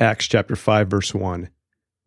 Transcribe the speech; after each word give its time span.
Acts 0.00 0.26
chapter 0.26 0.56
5 0.56 0.88
verse 0.88 1.14
1. 1.14 1.50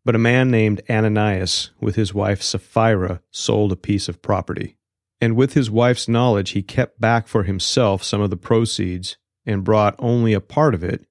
But 0.04 0.16
a 0.16 0.20
man 0.20 0.50
named 0.52 0.82
Ananias 0.90 1.72
with 1.80 1.96
his 1.96 2.14
wife 2.14 2.42
Sapphira 2.42 3.22
sold 3.32 3.72
a 3.72 3.78
piece 3.78 4.10
of 4.10 4.22
property. 4.22 4.78
And 5.20 5.36
with 5.36 5.54
his 5.54 5.72
wife's 5.72 6.08
knowledge 6.08 6.52
he 6.52 6.62
kept 6.62 7.00
back 7.00 7.28
for 7.28 7.44
himself 7.44 8.04
some 8.04 8.22
of 8.22 8.30
the 8.30 8.38
proceeds 8.38 9.18
and 9.46 9.64
brought 9.64 9.96
only 10.00 10.34
a 10.34 10.42
part 10.42 10.76
of 10.76 10.84
it 10.84 11.06